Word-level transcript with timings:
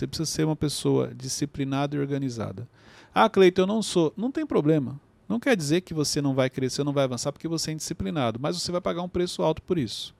Você 0.00 0.06
precisa 0.06 0.30
ser 0.30 0.44
uma 0.44 0.56
pessoa 0.56 1.12
disciplinada 1.14 1.94
e 1.94 1.98
organizada. 1.98 2.66
Ah, 3.14 3.28
Cleiton, 3.28 3.62
eu 3.62 3.66
não 3.66 3.82
sou. 3.82 4.14
Não 4.16 4.32
tem 4.32 4.46
problema. 4.46 4.98
Não 5.28 5.38
quer 5.38 5.54
dizer 5.54 5.82
que 5.82 5.92
você 5.92 6.22
não 6.22 6.34
vai 6.34 6.48
crescer, 6.48 6.82
não 6.82 6.92
vai 6.94 7.04
avançar 7.04 7.30
porque 7.32 7.46
você 7.46 7.70
é 7.70 7.74
indisciplinado, 7.74 8.40
mas 8.40 8.58
você 8.58 8.72
vai 8.72 8.80
pagar 8.80 9.02
um 9.02 9.08
preço 9.10 9.42
alto 9.42 9.60
por 9.60 9.76
isso. 9.76 10.14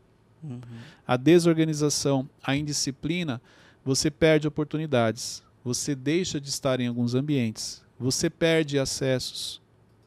Uhum. 0.45 0.61
A 1.07 1.17
desorganização, 1.17 2.29
a 2.43 2.55
indisciplina, 2.55 3.41
você 3.83 4.11
perde 4.11 4.47
oportunidades. 4.47 5.43
Você 5.65 5.95
deixa 5.95 6.39
de 6.39 6.51
estar 6.51 6.79
em 6.79 6.87
alguns 6.87 7.15
ambientes. 7.15 7.83
Você 7.99 8.29
perde 8.29 8.79
acessos 8.79 9.63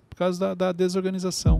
por 0.07 0.17
causa 0.17 0.39
da, 0.39 0.53
da 0.53 0.71
desorganização. 0.71 1.59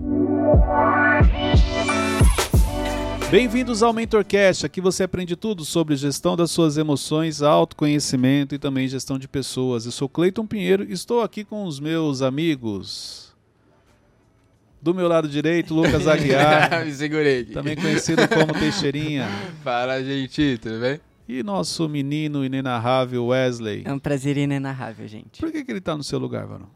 Bem-vindos 3.30 3.82
ao 3.82 3.92
MentorCast. 3.92 4.64
Aqui 4.64 4.80
você 4.80 5.02
aprende 5.02 5.34
tudo 5.34 5.64
sobre 5.64 5.96
gestão 5.96 6.36
das 6.36 6.50
suas 6.50 6.76
emoções, 6.76 7.42
autoconhecimento 7.42 8.54
e 8.54 8.58
também 8.58 8.86
gestão 8.86 9.18
de 9.18 9.26
pessoas. 9.26 9.86
Eu 9.86 9.92
sou 9.92 10.08
Cleiton 10.08 10.46
Pinheiro 10.46 10.84
e 10.84 10.92
estou 10.92 11.20
aqui 11.20 11.42
com 11.44 11.64
os 11.64 11.80
meus 11.80 12.22
amigos. 12.22 13.34
Do 14.80 14.94
meu 14.94 15.08
lado 15.08 15.28
direito, 15.28 15.74
Lucas 15.74 16.06
Aguiar, 16.06 16.84
Me 16.84 16.92
segurei 16.92 17.40
aqui. 17.40 17.52
também 17.52 17.74
conhecido 17.74 18.28
como 18.28 18.52
Teixeirinha. 18.52 19.26
Fala, 19.64 20.02
gente, 20.04 20.58
tudo 20.58 20.78
bem? 20.80 21.00
E 21.26 21.42
nosso 21.42 21.88
menino 21.88 22.44
inenarrável 22.44 23.26
Wesley. 23.28 23.82
É 23.86 23.92
um 23.92 23.98
prazer 23.98 24.36
inenarrável, 24.36 25.08
gente. 25.08 25.40
Por 25.40 25.50
que, 25.50 25.64
que 25.64 25.72
ele 25.72 25.80
tá 25.80 25.96
no 25.96 26.04
seu 26.04 26.18
lugar, 26.18 26.46
Varão? 26.46 26.68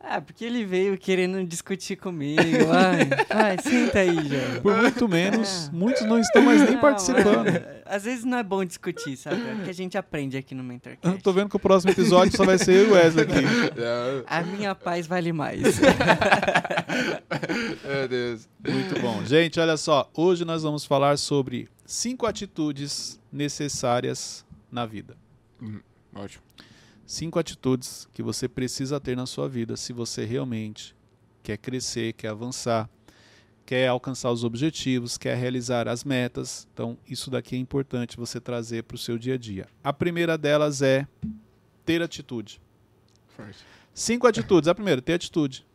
Ah, 0.00 0.20
porque 0.20 0.44
ele 0.44 0.64
veio 0.64 0.96
querendo 0.96 1.44
discutir 1.46 1.96
comigo. 1.96 2.40
Ai, 2.72 3.08
ai 3.30 3.56
senta 3.62 3.98
aí, 3.98 4.16
já. 4.28 4.60
Por 4.60 4.76
muito 4.76 5.08
menos, 5.08 5.68
muitos 5.72 6.02
não 6.06 6.18
estão 6.18 6.42
mais 6.42 6.62
nem 6.62 6.72
Não, 6.72 6.80
participando. 6.80 7.48
é, 7.48 7.82
Às 7.84 8.04
vezes 8.04 8.24
não 8.24 8.38
é 8.38 8.42
bom 8.42 8.64
discutir, 8.64 9.16
sabe? 9.16 9.40
É 9.46 9.54
o 9.54 9.64
que 9.64 9.70
a 9.70 9.74
gente 9.74 9.98
aprende 9.98 10.36
aqui 10.36 10.54
no 10.54 10.62
Eu 10.62 10.66
MentorCast. 10.66 11.22
tô 11.22 11.32
vendo 11.32 11.48
que 11.50 11.56
o 11.56 11.60
próximo 11.60 11.92
episódio 11.92 12.36
só 12.36 12.44
vai 12.44 12.58
ser 12.58 12.74
eu 12.74 12.86
e 12.86 12.90
o 12.90 12.92
Wesley 12.94 13.24
aqui. 13.24 13.34
A 14.26 14.42
minha 14.42 14.74
paz 14.74 15.06
vale 15.06 15.32
mais. 15.32 15.60
Meu 17.84 18.08
Deus. 18.08 18.48
Muito 18.66 19.00
bom. 19.00 19.24
Gente, 19.24 19.58
olha 19.60 19.76
só. 19.76 20.08
Hoje 20.14 20.44
nós 20.44 20.62
vamos 20.62 20.84
falar 20.84 21.18
sobre 21.18 21.68
cinco 21.84 22.26
atitudes 22.26 23.18
necessárias 23.32 24.44
na 24.70 24.86
vida. 24.86 25.16
Ótimo. 26.14 26.42
Cinco 27.08 27.38
atitudes 27.38 28.06
que 28.12 28.22
você 28.22 28.46
precisa 28.46 29.00
ter 29.00 29.16
na 29.16 29.24
sua 29.24 29.48
vida 29.48 29.78
se 29.78 29.94
você 29.94 30.26
realmente 30.26 30.94
quer 31.42 31.56
crescer, 31.56 32.12
quer 32.12 32.28
avançar, 32.28 32.86
quer 33.64 33.88
alcançar 33.88 34.30
os 34.30 34.44
objetivos, 34.44 35.16
quer 35.16 35.34
realizar 35.34 35.88
as 35.88 36.04
metas. 36.04 36.68
Então, 36.74 36.98
isso 37.08 37.30
daqui 37.30 37.56
é 37.56 37.58
importante 37.58 38.18
você 38.18 38.38
trazer 38.38 38.82
para 38.82 38.94
o 38.94 38.98
seu 38.98 39.16
dia 39.16 39.36
a 39.36 39.38
dia. 39.38 39.66
A 39.82 39.90
primeira 39.90 40.36
delas 40.36 40.82
é 40.82 41.08
ter 41.82 42.02
atitude. 42.02 42.60
Cinco 43.94 44.26
atitudes. 44.26 44.68
A 44.68 44.74
primeira, 44.74 45.00
ter 45.00 45.14
atitude. 45.14 45.66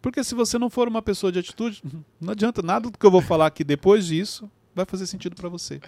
Porque 0.00 0.22
se 0.22 0.32
você 0.32 0.58
não 0.58 0.70
for 0.70 0.86
uma 0.86 1.02
pessoa 1.02 1.32
de 1.32 1.40
atitude, 1.40 1.82
não 2.20 2.30
adianta 2.30 2.62
nada 2.62 2.88
do 2.88 2.96
que 2.96 3.04
eu 3.04 3.10
vou 3.10 3.20
falar 3.20 3.48
aqui 3.48 3.64
depois 3.64 4.06
disso 4.06 4.48
vai 4.72 4.84
fazer 4.84 5.08
sentido 5.08 5.34
para 5.34 5.48
você. 5.48 5.80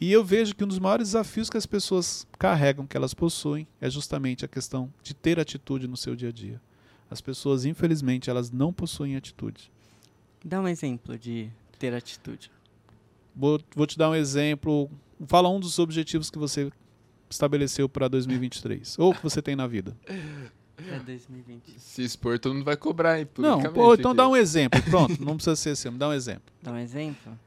E 0.00 0.12
eu 0.12 0.24
vejo 0.24 0.54
que 0.54 0.64
um 0.64 0.66
dos 0.66 0.78
maiores 0.78 1.08
desafios 1.08 1.48
que 1.48 1.56
as 1.56 1.66
pessoas 1.66 2.26
carregam, 2.38 2.86
que 2.86 2.96
elas 2.96 3.14
possuem, 3.14 3.66
é 3.80 3.88
justamente 3.88 4.44
a 4.44 4.48
questão 4.48 4.92
de 5.02 5.14
ter 5.14 5.38
atitude 5.38 5.86
no 5.86 5.96
seu 5.96 6.16
dia 6.16 6.28
a 6.28 6.32
dia. 6.32 6.60
As 7.10 7.20
pessoas, 7.20 7.64
infelizmente, 7.64 8.28
elas 8.28 8.50
não 8.50 8.72
possuem 8.72 9.16
atitude. 9.16 9.70
Dá 10.44 10.60
um 10.60 10.68
exemplo 10.68 11.16
de 11.16 11.48
ter 11.78 11.94
atitude. 11.94 12.50
Vou, 13.34 13.60
vou 13.74 13.86
te 13.86 13.96
dar 13.96 14.10
um 14.10 14.14
exemplo. 14.14 14.90
Fala 15.26 15.48
um 15.48 15.60
dos 15.60 15.78
objetivos 15.78 16.30
que 16.30 16.38
você 16.38 16.70
estabeleceu 17.30 17.88
para 17.88 18.08
2023, 18.08 18.98
ou 18.98 19.14
que 19.14 19.22
você 19.22 19.40
tem 19.40 19.56
na 19.56 19.66
vida. 19.66 19.96
Pra 20.76 20.98
2020. 20.98 21.78
Se 21.78 22.02
expor, 22.02 22.38
todo 22.38 22.54
mundo 22.54 22.64
vai 22.64 22.76
cobrar, 22.76 23.20
hein? 23.20 23.28
Não, 23.38 23.62
pô, 23.72 23.94
então 23.94 24.10
aqui. 24.10 24.16
dá 24.16 24.28
um 24.28 24.36
exemplo. 24.36 24.82
Pronto, 24.82 25.24
não 25.24 25.36
precisa 25.36 25.56
ser 25.56 25.70
assim, 25.70 25.96
dá 25.96 26.08
um 26.08 26.12
exemplo. 26.12 26.52
Dá 26.62 26.72
um 26.72 26.78
exemplo? 26.78 27.38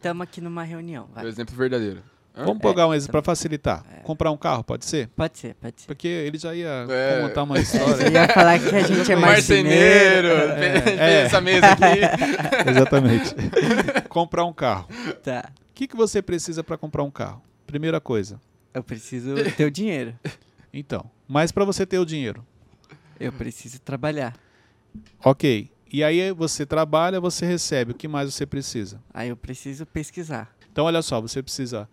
Tamo 0.00 0.22
aqui 0.22 0.40
numa 0.40 0.62
reunião. 0.62 1.08
vai. 1.14 1.24
O 1.24 1.28
exemplo 1.28 1.54
verdadeiro. 1.56 2.02
Hã? 2.36 2.46
Vamos 2.46 2.64
É, 2.64 2.68
pegar 2.68 2.88
um 2.88 2.92
exemplo 2.92 3.12
tá- 3.12 3.22
para 3.22 3.32
facilitar. 3.32 3.84
É. 3.96 4.00
Comprar 4.00 4.30
um 4.32 4.36
carro, 4.36 4.64
pode 4.64 4.84
ser? 4.84 5.06
Pode 5.16 5.38
ser, 5.38 5.54
pode 5.54 5.80
ser. 5.80 5.86
Porque 5.86 6.08
ele 6.08 6.36
já 6.36 6.52
ia 6.52 6.84
É. 6.90 7.20
contar 7.22 7.44
uma 7.44 7.56
É, 7.58 7.60
história. 7.62 7.94
você 7.94 8.08
ia 8.10 8.28
falar 8.28 8.58
que 8.58 8.74
a 8.74 8.80
gente 8.82 9.12
é 9.12 9.16
marceneiro. 9.16 10.28
Marceneiro. 10.36 11.00
É, 11.00 11.10
é. 11.22 11.22
essa 11.26 11.40
mesa 11.40 11.66
aqui. 11.68 12.00
Exatamente. 12.68 13.34
comprar 14.10 14.44
um 14.44 14.52
carro. 14.52 14.88
Tá. 15.22 15.48
O 15.70 15.74
que, 15.74 15.86
que 15.86 15.96
você 15.96 16.20
precisa 16.20 16.62
para 16.64 16.76
comprar 16.76 17.04
um 17.04 17.10
carro? 17.10 17.40
Primeira 17.66 18.00
coisa. 18.00 18.40
Eu 18.74 18.82
preciso 18.82 19.34
ter 19.56 19.64
o 19.64 19.70
dinheiro. 19.70 20.14
Então, 20.72 21.08
mas 21.28 21.52
para 21.52 21.64
você 21.64 21.86
ter 21.86 21.98
o 21.98 22.04
dinheiro. 22.04 22.44
Eu 23.20 23.32
preciso 23.32 23.80
trabalhar. 23.80 24.34
Ok. 25.24 25.70
E 25.94 26.02
aí 26.02 26.32
você 26.32 26.66
trabalha, 26.66 27.20
você 27.20 27.46
recebe. 27.46 27.92
O 27.92 27.94
que 27.94 28.08
mais 28.08 28.34
você 28.34 28.44
precisa? 28.44 29.00
Aí 29.14 29.28
eu 29.28 29.36
preciso 29.36 29.86
pesquisar. 29.86 30.52
Então, 30.72 30.86
olha 30.86 31.00
só, 31.00 31.20
você 31.20 31.40
precisa 31.40 31.88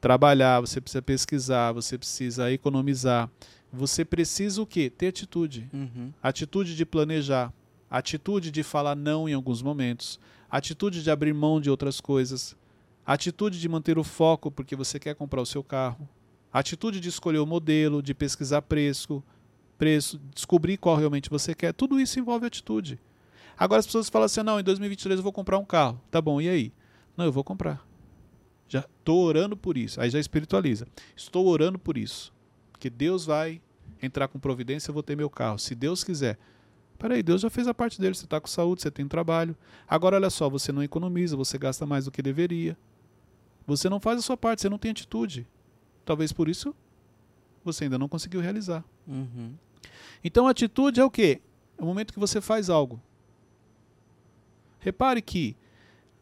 trabalhar, 0.00 0.60
você 0.60 0.80
precisa 0.80 1.02
pesquisar, 1.02 1.70
você 1.72 1.98
precisa 1.98 2.50
economizar. 2.50 3.28
Você 3.70 4.06
precisa 4.06 4.62
o 4.62 4.66
quê? 4.66 4.88
Ter 4.88 5.08
atitude. 5.08 5.68
Uhum. 5.70 6.14
Atitude 6.22 6.74
de 6.74 6.86
planejar, 6.86 7.52
atitude 7.90 8.50
de 8.50 8.62
falar 8.62 8.94
não 8.94 9.28
em 9.28 9.34
alguns 9.34 9.60
momentos, 9.60 10.18
atitude 10.50 11.02
de 11.02 11.10
abrir 11.10 11.34
mão 11.34 11.60
de 11.60 11.68
outras 11.68 12.00
coisas, 12.00 12.56
atitude 13.04 13.60
de 13.60 13.68
manter 13.68 13.98
o 13.98 14.02
foco 14.02 14.50
porque 14.50 14.74
você 14.74 14.98
quer 14.98 15.14
comprar 15.14 15.42
o 15.42 15.46
seu 15.46 15.62
carro, 15.62 16.08
atitude 16.50 17.00
de 17.00 17.10
escolher 17.10 17.40
o 17.40 17.46
modelo, 17.46 18.02
de 18.02 18.14
pesquisar 18.14 18.62
preço, 18.62 19.22
preço, 19.76 20.18
descobrir 20.34 20.78
qual 20.78 20.96
realmente 20.96 21.28
você 21.28 21.54
quer. 21.54 21.74
Tudo 21.74 22.00
isso 22.00 22.18
envolve 22.18 22.46
atitude. 22.46 22.98
Agora 23.56 23.80
as 23.80 23.86
pessoas 23.86 24.08
falam 24.08 24.26
assim: 24.26 24.42
"Não, 24.42 24.58
em 24.58 24.64
2023 24.64 25.18
eu 25.18 25.22
vou 25.22 25.32
comprar 25.32 25.58
um 25.58 25.64
carro". 25.64 26.00
Tá 26.10 26.20
bom, 26.20 26.40
e 26.40 26.48
aí? 26.48 26.72
Não, 27.16 27.24
eu 27.24 27.32
vou 27.32 27.44
comprar. 27.44 27.86
Já 28.68 28.80
estou 28.80 29.22
orando 29.24 29.56
por 29.56 29.76
isso. 29.76 30.00
Aí 30.00 30.08
já 30.08 30.18
espiritualiza. 30.18 30.86
Estou 31.14 31.46
orando 31.46 31.78
por 31.78 31.98
isso. 31.98 32.32
Porque 32.70 32.88
Deus 32.88 33.26
vai 33.26 33.60
entrar 34.02 34.28
com 34.28 34.38
providência, 34.38 34.90
eu 34.90 34.94
vou 34.94 35.02
ter 35.02 35.16
meu 35.16 35.28
carro. 35.28 35.58
Se 35.58 35.74
Deus 35.74 36.02
quiser. 36.02 36.38
Peraí, 36.98 37.22
Deus 37.22 37.40
já 37.40 37.50
fez 37.50 37.68
a 37.68 37.74
parte 37.74 38.00
dele. 38.00 38.14
Você 38.14 38.24
está 38.24 38.40
com 38.40 38.46
saúde, 38.46 38.80
você 38.80 38.90
tem 38.90 39.06
trabalho. 39.06 39.56
Agora, 39.88 40.16
olha 40.16 40.30
só, 40.30 40.48
você 40.48 40.72
não 40.72 40.82
economiza, 40.82 41.36
você 41.36 41.58
gasta 41.58 41.84
mais 41.84 42.06
do 42.06 42.10
que 42.10 42.22
deveria. 42.22 42.76
Você 43.66 43.88
não 43.88 44.00
faz 44.00 44.18
a 44.18 44.22
sua 44.22 44.36
parte, 44.36 44.62
você 44.62 44.68
não 44.68 44.78
tem 44.78 44.90
atitude. 44.90 45.46
Talvez 46.04 46.32
por 46.32 46.48
isso 46.48 46.74
você 47.64 47.84
ainda 47.84 47.98
não 47.98 48.08
conseguiu 48.08 48.40
realizar. 48.40 48.84
Uhum. 49.06 49.54
Então, 50.24 50.48
atitude 50.48 51.00
é 51.00 51.04
o 51.04 51.10
quê? 51.10 51.40
É 51.76 51.82
o 51.82 51.86
momento 51.86 52.12
que 52.12 52.18
você 52.18 52.40
faz 52.40 52.70
algo. 52.70 53.00
Repare 54.82 55.22
que 55.22 55.56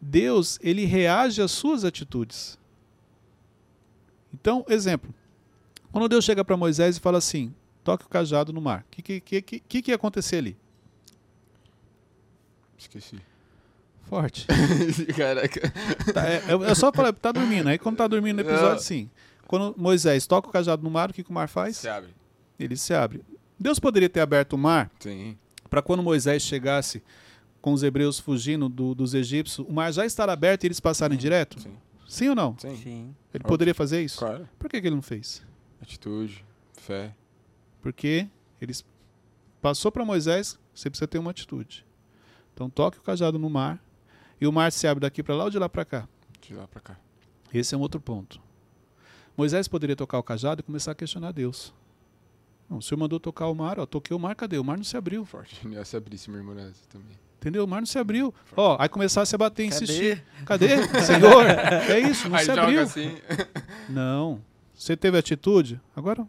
Deus, 0.01 0.59
ele 0.63 0.85
reage 0.85 1.43
às 1.43 1.51
suas 1.51 1.85
atitudes. 1.85 2.59
Então, 4.33 4.65
exemplo. 4.69 5.13
Quando 5.91 6.09
Deus 6.09 6.25
chega 6.25 6.45
para 6.45 6.57
Moisés 6.57 6.97
e 6.97 7.01
fala 7.01 7.19
assim: 7.19 7.55
toque 7.83 8.05
o 8.05 8.09
cajado 8.09 8.53
no 8.53 8.61
mar. 8.61 8.85
O 8.87 8.91
que, 8.91 9.21
que, 9.21 9.43
que, 9.43 9.61
que, 9.61 9.83
que 9.83 9.91
ia 9.91 9.95
acontecer 9.97 10.37
ali? 10.37 10.57
Esqueci. 12.79 13.17
Forte. 14.05 14.47
Caraca. 15.17 15.73
Tá, 16.13 16.29
é, 16.29 16.71
é 16.71 16.75
só 16.75 16.93
falar, 16.93 17.13
tá 17.13 17.33
dormindo. 17.33 17.69
Aí 17.69 17.79
quando 17.79 17.97
tá 17.97 18.07
dormindo 18.07 18.37
no 18.37 18.49
episódio, 18.49 18.75
Não. 18.75 18.79
sim. 18.79 19.11
Quando 19.47 19.75
Moisés 19.77 20.27
toca 20.27 20.49
o 20.49 20.53
cajado 20.53 20.83
no 20.83 20.91
mar, 20.91 21.11
o 21.11 21.13
que, 21.13 21.25
que 21.25 21.31
o 21.31 21.33
mar 21.35 21.49
faz? 21.49 21.79
Se 21.79 21.89
abre. 21.89 22.11
Ele 22.59 22.77
se 22.77 22.95
abre. 22.95 23.23
Deus 23.59 23.79
poderia 23.79 24.09
ter 24.09 24.21
aberto 24.21 24.55
o 24.55 24.59
mar 24.59 24.91
para 25.69 25.83
quando 25.83 26.03
Moisés 26.03 26.43
chegasse 26.43 27.03
com 27.61 27.73
os 27.73 27.83
hebreus 27.83 28.19
fugindo 28.19 28.69
do- 28.69 28.95
dos 28.95 29.15
egípcios, 29.15 29.67
o 29.69 29.73
mar 29.73 29.93
já 29.93 30.05
estar 30.07 30.29
aberto 30.31 30.65
e 30.65 30.67
eles 30.69 30.81
passarem 30.81 31.17
direto? 31.19 31.61
Sim. 31.61 31.77
Sim 32.09 32.29
ou 32.31 32.35
não? 32.35 32.59
Sim. 32.59 32.77
Sim. 32.77 33.15
Ele 33.33 33.45
poderia 33.45 33.75
fazer 33.75 34.03
isso? 34.03 34.19
Claro. 34.19 34.49
Por 34.59 34.69
que, 34.69 34.81
que 34.81 34.87
ele 34.87 34.97
não 34.97 35.03
fez? 35.03 35.43
Atitude, 35.81 36.45
fé. 36.79 37.15
Porque 37.81 38.29
eles 38.61 38.85
passou 39.61 39.93
para 39.93 40.05
Moisés, 40.05 40.59
você 40.75 40.91
precisa 40.91 41.07
ter 41.07 41.19
uma 41.19 41.31
atitude. 41.31 41.87
Então 42.53 42.69
toque 42.69 42.99
o 42.99 43.03
cajado 43.03 43.39
no 43.39 43.49
mar 43.49 43.83
e 44.41 44.47
o 44.47 44.53
mar 44.53 44.73
se 44.73 44.87
abre 44.87 45.03
daqui 45.03 45.23
para 45.23 45.35
lá 45.37 45.45
ou 45.45 45.51
de 45.51 45.59
lá 45.59 45.69
para 45.69 45.85
cá. 45.85 46.09
De 46.41 46.55
lá 46.55 46.67
pra 46.67 46.81
cá. 46.81 46.99
Esse 47.55 47.75
é 47.75 47.79
um 47.79 47.81
outro 47.81 48.01
ponto. 48.01 48.41
Moisés 49.37 49.69
poderia 49.69 49.97
tocar 49.97 50.19
o 50.19 50.23
cajado 50.23 50.61
e 50.61 50.65
começar 50.65 50.93
a 50.93 50.95
questionar 50.95 51.33
Deus. 51.33 51.73
Não, 52.69 52.79
o 52.79 52.83
Senhor 52.83 52.99
mandou 52.99 53.19
tocar 53.19 53.49
o 53.49 53.55
mar, 53.55 53.79
ó, 53.81 53.87
toquei 53.87 54.15
o 54.17 54.21
mar, 54.21 54.35
cadê? 54.37 54.59
O 54.59 54.65
mar 54.65 54.77
não 54.77 54.85
se 54.85 54.97
abriu. 54.97 55.25
Forte. 55.25 55.57
Não 55.67 55.73
ia 55.75 55.85
se 55.85 55.97
abrir 55.97 56.19
se 56.19 56.31
murmurasse 56.31 56.87
também. 56.89 57.17
Entendeu? 57.41 57.65
O 57.65 57.67
mar 57.67 57.81
não 57.81 57.87
se 57.87 57.99
abriu. 57.99 58.35
Ó, 58.55 58.77
aí 58.79 58.87
começasse 58.87 59.35
a 59.35 59.39
bater, 59.39 59.65
insistir. 59.65 60.23
Cadê? 60.45 60.87
Cadê? 60.87 61.03
Senhor? 61.03 61.47
É 61.89 61.99
isso, 61.99 62.29
não 62.29 62.37
Aí 62.37 62.45
se 62.45 62.51
joga 62.51 62.63
abriu. 62.63 62.83
assim. 62.83 63.17
Não. 63.89 64.43
Você 64.75 64.95
teve 64.95 65.17
atitude? 65.17 65.81
Agora. 65.97 66.27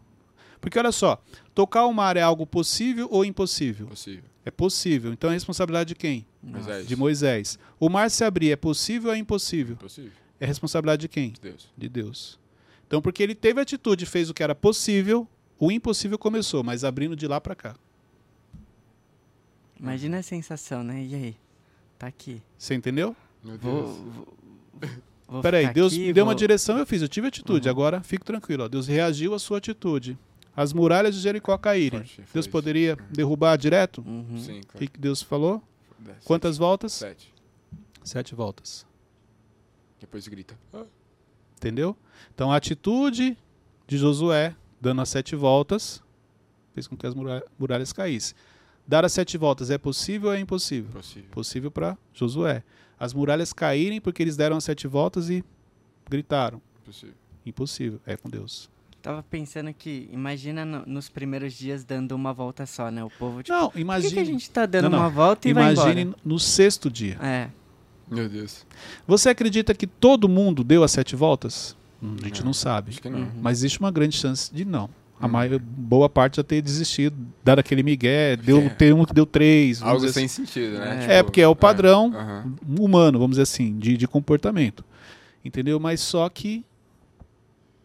Porque 0.58 0.78
olha 0.78 0.90
só, 0.90 1.22
tocar 1.54 1.84
o 1.84 1.92
mar 1.92 2.16
é 2.16 2.22
algo 2.22 2.46
possível 2.46 3.08
ou 3.10 3.26
impossível? 3.26 3.88
Possível. 3.88 4.24
É 4.44 4.50
possível. 4.50 5.12
Então 5.12 5.28
é 5.28 5.34
responsabilidade 5.34 5.88
de 5.88 5.94
quem? 5.94 6.24
Moisés. 6.42 6.86
De 6.88 6.96
Moisés. 6.96 7.58
O 7.78 7.90
mar 7.90 8.10
se 8.10 8.24
abrir 8.24 8.50
é 8.50 8.56
possível 8.56 9.10
ou 9.10 9.14
é 9.14 9.18
impossível? 9.18 9.76
Possível. 9.76 10.12
É 10.40 10.46
responsabilidade 10.46 11.02
de 11.02 11.08
quem? 11.08 11.34
Deus. 11.42 11.68
De 11.76 11.88
Deus. 11.90 12.38
Então, 12.86 13.02
porque 13.02 13.22
ele 13.22 13.34
teve 13.34 13.60
atitude, 13.60 14.06
fez 14.06 14.30
o 14.30 14.34
que 14.34 14.42
era 14.42 14.54
possível, 14.54 15.26
o 15.58 15.70
impossível 15.70 16.18
começou, 16.18 16.62
mas 16.64 16.84
abrindo 16.84 17.14
de 17.14 17.26
lá 17.26 17.40
para 17.40 17.54
cá. 17.54 17.74
Imagina 19.82 20.18
a 20.18 20.22
sensação, 20.22 20.82
né? 20.84 21.02
E 21.02 21.14
aí? 21.14 21.36
Tá 21.98 22.06
aqui. 22.06 22.40
Você 22.56 22.74
entendeu? 22.74 23.14
Meu 23.42 23.58
Vou. 23.58 23.82
Deus. 23.82 23.96
vou, 23.98 24.28
vou 25.28 25.42
Peraí, 25.42 25.62
ficar 25.62 25.72
Deus 25.74 25.92
aqui, 25.92 26.06
me 26.06 26.12
deu 26.12 26.24
uma 26.24 26.32
vou- 26.32 26.38
direção, 26.38 26.78
eu 26.78 26.86
fiz, 26.86 27.02
eu 27.02 27.08
tive 27.08 27.26
atitude. 27.26 27.66
Uhum. 27.66 27.70
Agora, 27.72 28.00
fique 28.02 28.24
tranquilo, 28.24 28.64
ó. 28.64 28.68
Deus 28.68 28.86
reagiu 28.86 29.34
à 29.34 29.38
sua 29.38 29.58
atitude. 29.58 30.16
As 30.54 30.72
muralhas 30.72 31.14
de 31.16 31.20
Jericó 31.20 31.56
caírem. 31.58 32.00
Deus 32.32 32.44
isso. 32.46 32.50
poderia 32.50 32.96
derrubar 33.10 33.56
direto? 33.56 34.04
Uhum. 34.06 34.38
Sim, 34.38 34.60
O 34.60 34.66
claro. 34.66 34.78
que, 34.78 34.86
que 34.88 35.00
Deus 35.00 35.20
falou? 35.22 35.62
Quantas 36.24 36.58
voltas? 36.58 36.92
Sete. 36.92 37.32
Sete 38.04 38.34
voltas. 38.34 38.86
Depois 40.00 40.26
grita. 40.28 40.56
Ah, 40.74 40.84
Entendeu? 41.56 41.96
Então 42.34 42.50
a 42.52 42.56
atitude 42.56 43.36
de 43.86 43.96
Josué, 43.96 44.54
dando 44.80 45.00
as 45.00 45.08
sete 45.08 45.36
voltas, 45.36 46.02
fez 46.74 46.86
com 46.88 46.96
que 46.96 47.06
as 47.06 47.14
mura- 47.14 47.44
muralhas 47.58 47.92
caíssem. 47.92 48.36
Dar 48.86 49.04
as 49.04 49.12
sete 49.12 49.38
voltas 49.38 49.70
é 49.70 49.78
possível 49.78 50.30
ou 50.30 50.34
é 50.34 50.40
impossível? 50.40 50.90
possível. 50.92 51.28
Possível 51.30 51.70
para 51.70 51.96
Josué. 52.12 52.62
As 52.98 53.12
muralhas 53.14 53.52
caírem 53.52 54.00
porque 54.00 54.22
eles 54.22 54.36
deram 54.36 54.56
as 54.56 54.64
sete 54.64 54.86
voltas 54.86 55.30
e 55.30 55.44
gritaram. 56.08 56.60
Possível. 56.84 57.14
Impossível. 57.46 58.00
É 58.06 58.16
com 58.16 58.28
Deus. 58.28 58.70
Tava 59.00 59.22
pensando 59.24 59.72
que, 59.74 60.08
imagina 60.12 60.64
no- 60.64 60.84
nos 60.86 61.08
primeiros 61.08 61.54
dias 61.54 61.82
dando 61.84 62.12
uma 62.12 62.32
volta 62.32 62.64
só, 62.66 62.88
né? 62.90 63.02
O 63.02 63.10
povo, 63.10 63.42
tipo, 63.42 63.52
Não, 63.56 63.62
por 63.66 63.70
que, 63.72 63.78
que 63.78 63.80
imagine. 63.82 64.20
a 64.20 64.24
gente 64.24 64.48
tá 64.50 64.64
dando 64.64 64.84
Não, 64.84 64.90
não. 64.90 64.98
uma 65.00 65.08
volta 65.10 65.48
e 65.48 65.52
vai 65.52 65.72
Imagine 65.72 66.14
no 66.24 66.38
sexto 66.38 66.88
dia. 66.88 67.18
É. 67.20 67.48
Meu 68.08 68.28
Deus. 68.28 68.64
Você 69.06 69.28
acredita 69.30 69.74
que 69.74 69.86
todo 69.86 70.28
mundo 70.28 70.62
deu 70.62 70.84
as 70.84 70.92
sete 70.92 71.16
voltas? 71.16 71.76
Hum, 72.00 72.14
a 72.20 72.24
gente 72.26 72.40
Não. 72.40 72.46
não 72.46 72.52
sabe. 72.52 72.90
Acho 72.90 73.02
que 73.02 73.08
não. 73.08 73.20
Uhum. 73.20 73.30
Mas 73.40 73.58
existe 73.58 73.80
uma 73.80 73.90
grande 73.90 74.16
chance 74.16 74.54
de 74.54 74.64
não. 74.64 74.88
A 75.22 75.26
Hum. 75.26 75.30
mai- 75.30 75.58
boa 75.58 76.08
parte 76.08 76.36
já 76.38 76.42
ter 76.42 76.60
desistido, 76.60 77.16
dado 77.44 77.60
aquele 77.60 77.82
migué, 77.84 78.34
deu, 78.36 78.58
É. 78.58 78.68
tem 78.70 78.92
um 78.92 79.04
que 79.04 79.14
deu 79.14 79.24
três. 79.24 79.80
Algo 79.80 80.00
sem 80.08 80.24
assim. 80.24 80.44
sentido, 80.44 80.78
né? 80.80 81.06
É. 81.08 81.18
É, 81.18 81.22
porque 81.22 81.40
é 81.40 81.46
o 81.46 81.54
padrão. 81.54 82.12
aham. 82.14 82.54
humano, 82.78 83.18
vamos 83.20 83.32
dizer 83.36 83.42
assim, 83.42 83.78
de, 83.78 83.96
de 83.96 84.08
comportamento. 84.08 84.84
Entendeu? 85.44 85.78
Mas 85.78 86.00
só 86.00 86.28
que 86.28 86.64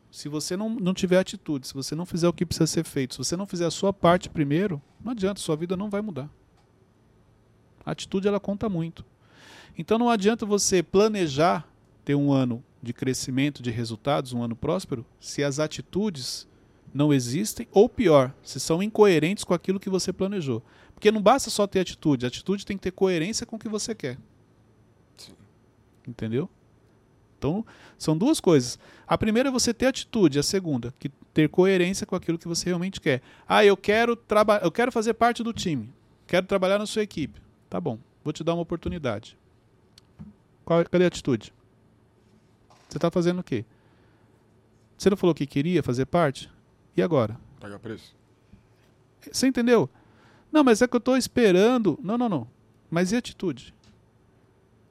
se 0.09 0.27
você 0.27 0.57
não, 0.57 0.67
não 0.69 0.93
tiver 0.95 1.19
atitude, 1.19 1.67
se 1.67 1.73
você 1.75 1.93
não 1.93 2.05
fizer 2.07 2.27
o 2.27 2.33
que 2.33 2.43
precisa 2.45 2.65
ser 2.65 2.83
feito, 2.83 3.13
se 3.13 3.17
você 3.19 3.37
não 3.37 3.45
fizer 3.45 3.65
a 3.65 3.71
sua 3.71 3.93
parte 3.93 4.29
primeiro, 4.29 4.81
não 5.03 5.11
adianta, 5.11 5.39
sua 5.39 5.55
vida 5.55 5.77
não 5.77 5.89
vai 5.91 6.01
mudar. 6.01 6.27
A 7.85 7.91
atitude 7.91 8.27
ela 8.27 8.39
conta 8.39 8.67
muito. 8.67 9.05
Então 9.77 9.99
não 9.99 10.09
adianta 10.09 10.43
você 10.45 10.81
planejar 10.81 11.67
ter 12.03 12.15
um 12.15 12.31
ano 12.31 12.63
de 12.81 12.93
crescimento, 12.93 13.61
de 13.61 13.69
resultados, 13.69 14.33
um 14.33 14.41
ano 14.41 14.55
próspero, 14.55 15.05
se 15.19 15.43
as 15.43 15.59
atitudes 15.59 16.47
não 16.93 17.13
existem, 17.13 17.67
ou 17.71 17.87
pior, 17.87 18.33
se 18.43 18.59
são 18.59 18.81
incoerentes 18.81 19.43
com 19.43 19.53
aquilo 19.53 19.79
que 19.79 19.89
você 19.89 20.11
planejou. 20.11 20.63
Porque 20.93 21.11
não 21.11 21.21
basta 21.21 21.49
só 21.49 21.67
ter 21.67 21.79
atitude, 21.79 22.25
a 22.25 22.27
atitude 22.27 22.65
tem 22.65 22.77
que 22.77 22.83
ter 22.83 22.91
coerência 22.91 23.45
com 23.45 23.55
o 23.55 23.59
que 23.59 23.69
você 23.69 23.93
quer. 23.93 24.17
Sim. 25.17 25.33
Entendeu? 26.07 26.49
Então, 27.37 27.65
são 27.97 28.17
duas 28.17 28.39
coisas. 28.39 28.79
A 29.07 29.17
primeira 29.17 29.49
é 29.49 29.51
você 29.51 29.73
ter 29.73 29.85
atitude, 29.85 30.39
a 30.39 30.43
segunda, 30.43 30.93
que 30.97 31.09
ter 31.33 31.49
coerência 31.49 32.05
com 32.05 32.15
aquilo 32.15 32.37
que 32.37 32.47
você 32.47 32.65
realmente 32.65 32.99
quer. 32.99 33.21
Ah, 33.47 33.63
eu 33.63 33.77
quero 33.77 34.15
trabalhar, 34.15 34.63
eu 34.63 34.71
quero 34.71 34.91
fazer 34.91 35.13
parte 35.13 35.43
do 35.43 35.53
time. 35.53 35.93
Quero 36.25 36.47
trabalhar 36.47 36.79
na 36.79 36.87
sua 36.87 37.03
equipe. 37.03 37.39
Tá 37.69 37.79
bom, 37.79 37.99
vou 38.23 38.33
te 38.33 38.43
dar 38.43 38.53
uma 38.55 38.63
oportunidade. 38.63 39.37
Qual, 40.65 40.83
cadê 40.85 41.05
a 41.05 41.07
atitude? 41.07 41.53
Você 42.89 42.97
está 42.97 43.11
fazendo 43.11 43.39
o 43.39 43.43
quê? 43.43 43.63
Você 44.97 45.09
não 45.09 45.17
falou 45.17 45.35
que 45.35 45.45
queria 45.45 45.83
fazer 45.83 46.05
parte? 46.07 46.49
E 46.97 47.01
agora? 47.01 47.39
Paga 47.59 47.77
preço. 47.79 48.15
Você 49.31 49.47
entendeu? 49.47 49.89
Não, 50.51 50.63
mas 50.63 50.81
é 50.81 50.87
que 50.87 50.95
eu 50.95 50.99
estou 50.99 51.15
esperando. 51.15 51.97
Não, 52.01 52.17
não, 52.17 52.27
não. 52.27 52.47
Mas 52.89 53.11
e 53.11 53.15
atitude? 53.15 53.73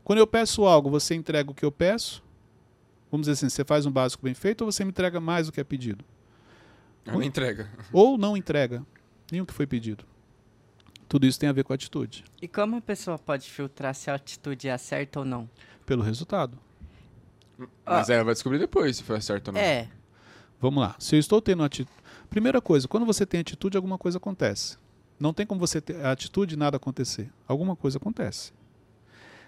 Quando 0.05 0.21
eu 0.21 0.27
peço 0.27 0.65
algo, 0.65 0.89
você 0.89 1.15
entrega 1.15 1.51
o 1.51 1.55
que 1.55 1.65
eu 1.65 1.73
peço? 1.73 2.23
Vamos 3.11 3.27
dizer 3.27 3.33
assim, 3.33 3.49
você 3.49 3.65
faz 3.65 3.87
um 3.87 3.91
básico 3.91 4.23
bem 4.23 4.35
feito 4.35 4.63
ou 4.65 4.71
você 4.71 4.85
me 4.85 4.91
entrega 4.91 5.19
mais 5.21 5.47
do 5.47 5.53
que 5.53 5.61
é 5.61 5.65
pedido? 5.65 6.05
É 7.05 7.13
uma 7.13 7.25
entrega. 7.25 7.71
Ou 7.93 8.17
não 8.19 8.37
entrega 8.37 8.85
nem 9.33 9.41
o 9.41 9.47
que 9.47 9.53
foi 9.55 9.67
pedido. 9.67 10.05
Tudo 11.09 11.27
isso 11.27 11.39
tem 11.39 11.49
a 11.49 11.53
ver 11.53 11.63
com 11.65 11.73
a 11.73 11.77
atitude, 11.77 12.25
E 12.43 12.49
como 12.49 12.77
a 12.77 12.81
pessoa 12.81 13.17
pode 13.17 13.49
filtrar 13.49 13.95
se 13.95 14.11
a 14.11 14.15
atitude 14.15 14.69
é 14.69 14.77
certa 14.77 15.21
ou 15.21 15.25
não? 15.25 15.49
pelo 15.85 16.03
resultado. 16.03 16.59
Mas 17.85 18.11
ela 18.11 18.25
vai 18.25 18.35
descobrir 18.35 18.59
depois 18.59 18.97
se 18.97 19.05
foi 19.05 19.21
certo 19.21 19.49
ou 19.49 19.55
não. 19.55 19.61
É. 19.61 19.89
Vamos 20.61 20.83
lá. 20.83 20.97
Se 20.99 21.17
eu 21.17 21.21
estou 21.21 21.41
tendo 21.41 21.63
atitude. 21.63 21.91
Primeira 22.31 22.61
coisa, 22.61 22.89
quando 22.89 23.07
você 23.07 23.25
tem 23.25 23.41
atitude, 23.41 23.77
alguma 23.77 23.99
coisa 23.99 24.19
acontece. 24.19 24.77
Não 25.19 25.33
tem 25.33 25.47
como 25.47 25.61
você 25.61 25.81
ter 25.81 26.05
atitude 26.05 26.55
e 26.55 26.59
nada 26.59 26.77
acontecer. 26.77 27.31
Alguma 27.47 27.75
coisa 27.77 27.99
acontece. 27.99 28.53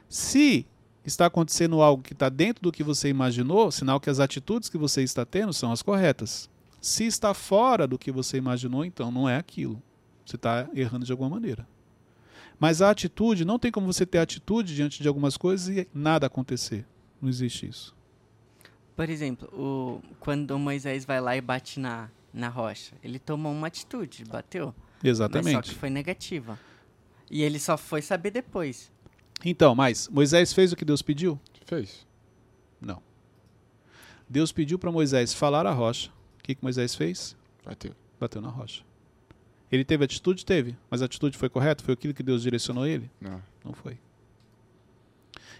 Se 0.08 0.66
está 1.04 1.26
acontecendo 1.26 1.82
algo 1.82 2.02
que 2.02 2.12
está 2.12 2.28
dentro 2.28 2.62
do 2.62 2.72
que 2.72 2.82
você 2.82 3.08
imaginou, 3.08 3.70
sinal 3.70 4.00
que 4.00 4.10
as 4.10 4.20
atitudes 4.20 4.68
que 4.68 4.78
você 4.78 5.02
está 5.02 5.24
tendo 5.24 5.52
são 5.52 5.72
as 5.72 5.82
corretas. 5.82 6.48
Se 6.80 7.04
está 7.04 7.34
fora 7.34 7.86
do 7.86 7.98
que 7.98 8.12
você 8.12 8.36
imaginou, 8.36 8.84
então 8.84 9.10
não 9.10 9.28
é 9.28 9.36
aquilo. 9.36 9.82
Você 10.24 10.36
está 10.36 10.68
errando 10.74 11.04
de 11.04 11.12
alguma 11.12 11.30
maneira. 11.30 11.66
Mas 12.58 12.82
a 12.82 12.90
atitude, 12.90 13.44
não 13.44 13.58
tem 13.58 13.70
como 13.70 13.86
você 13.86 14.04
ter 14.04 14.18
atitude 14.18 14.74
diante 14.74 15.02
de 15.02 15.08
algumas 15.08 15.36
coisas 15.36 15.68
e 15.68 15.88
nada 15.94 16.26
acontecer. 16.26 16.86
Não 17.20 17.28
existe 17.28 17.68
isso. 17.68 17.97
Por 18.98 19.08
exemplo, 19.08 19.48
o, 19.52 20.02
quando 20.18 20.50
o 20.50 20.58
Moisés 20.58 21.04
vai 21.04 21.20
lá 21.20 21.36
e 21.36 21.40
bate 21.40 21.78
na, 21.78 22.10
na 22.34 22.48
rocha, 22.48 22.96
ele 23.00 23.20
tomou 23.20 23.52
uma 23.52 23.68
atitude, 23.68 24.24
bateu. 24.24 24.74
Mas 24.76 25.16
só 25.16 25.24
Exatamente. 25.24 25.70
que 25.70 25.74
foi 25.76 25.88
negativa. 25.88 26.58
E 27.30 27.40
ele 27.44 27.60
só 27.60 27.78
foi 27.78 28.02
saber 28.02 28.32
depois. 28.32 28.90
Então, 29.44 29.72
mas 29.72 30.08
Moisés 30.08 30.52
fez 30.52 30.72
o 30.72 30.76
que 30.76 30.84
Deus 30.84 31.00
pediu? 31.00 31.38
Fez. 31.64 32.04
Não. 32.80 33.00
Deus 34.28 34.50
pediu 34.50 34.80
para 34.80 34.90
Moisés 34.90 35.32
falar 35.32 35.64
a 35.64 35.72
rocha. 35.72 36.10
O 36.40 36.42
que, 36.42 36.56
que 36.56 36.64
Moisés 36.64 36.96
fez? 36.96 37.36
Bateu. 37.64 37.94
Bateu 38.18 38.42
na 38.42 38.48
rocha. 38.48 38.82
Ele 39.70 39.84
teve 39.84 40.06
atitude? 40.06 40.44
Teve. 40.44 40.76
Mas 40.90 41.02
a 41.02 41.04
atitude 41.04 41.38
foi 41.38 41.48
correta? 41.48 41.84
Foi 41.84 41.94
aquilo 41.94 42.12
que 42.12 42.22
Deus 42.24 42.42
direcionou 42.42 42.84
ele? 42.84 43.08
Não. 43.20 43.40
Não 43.64 43.72
foi. 43.72 43.96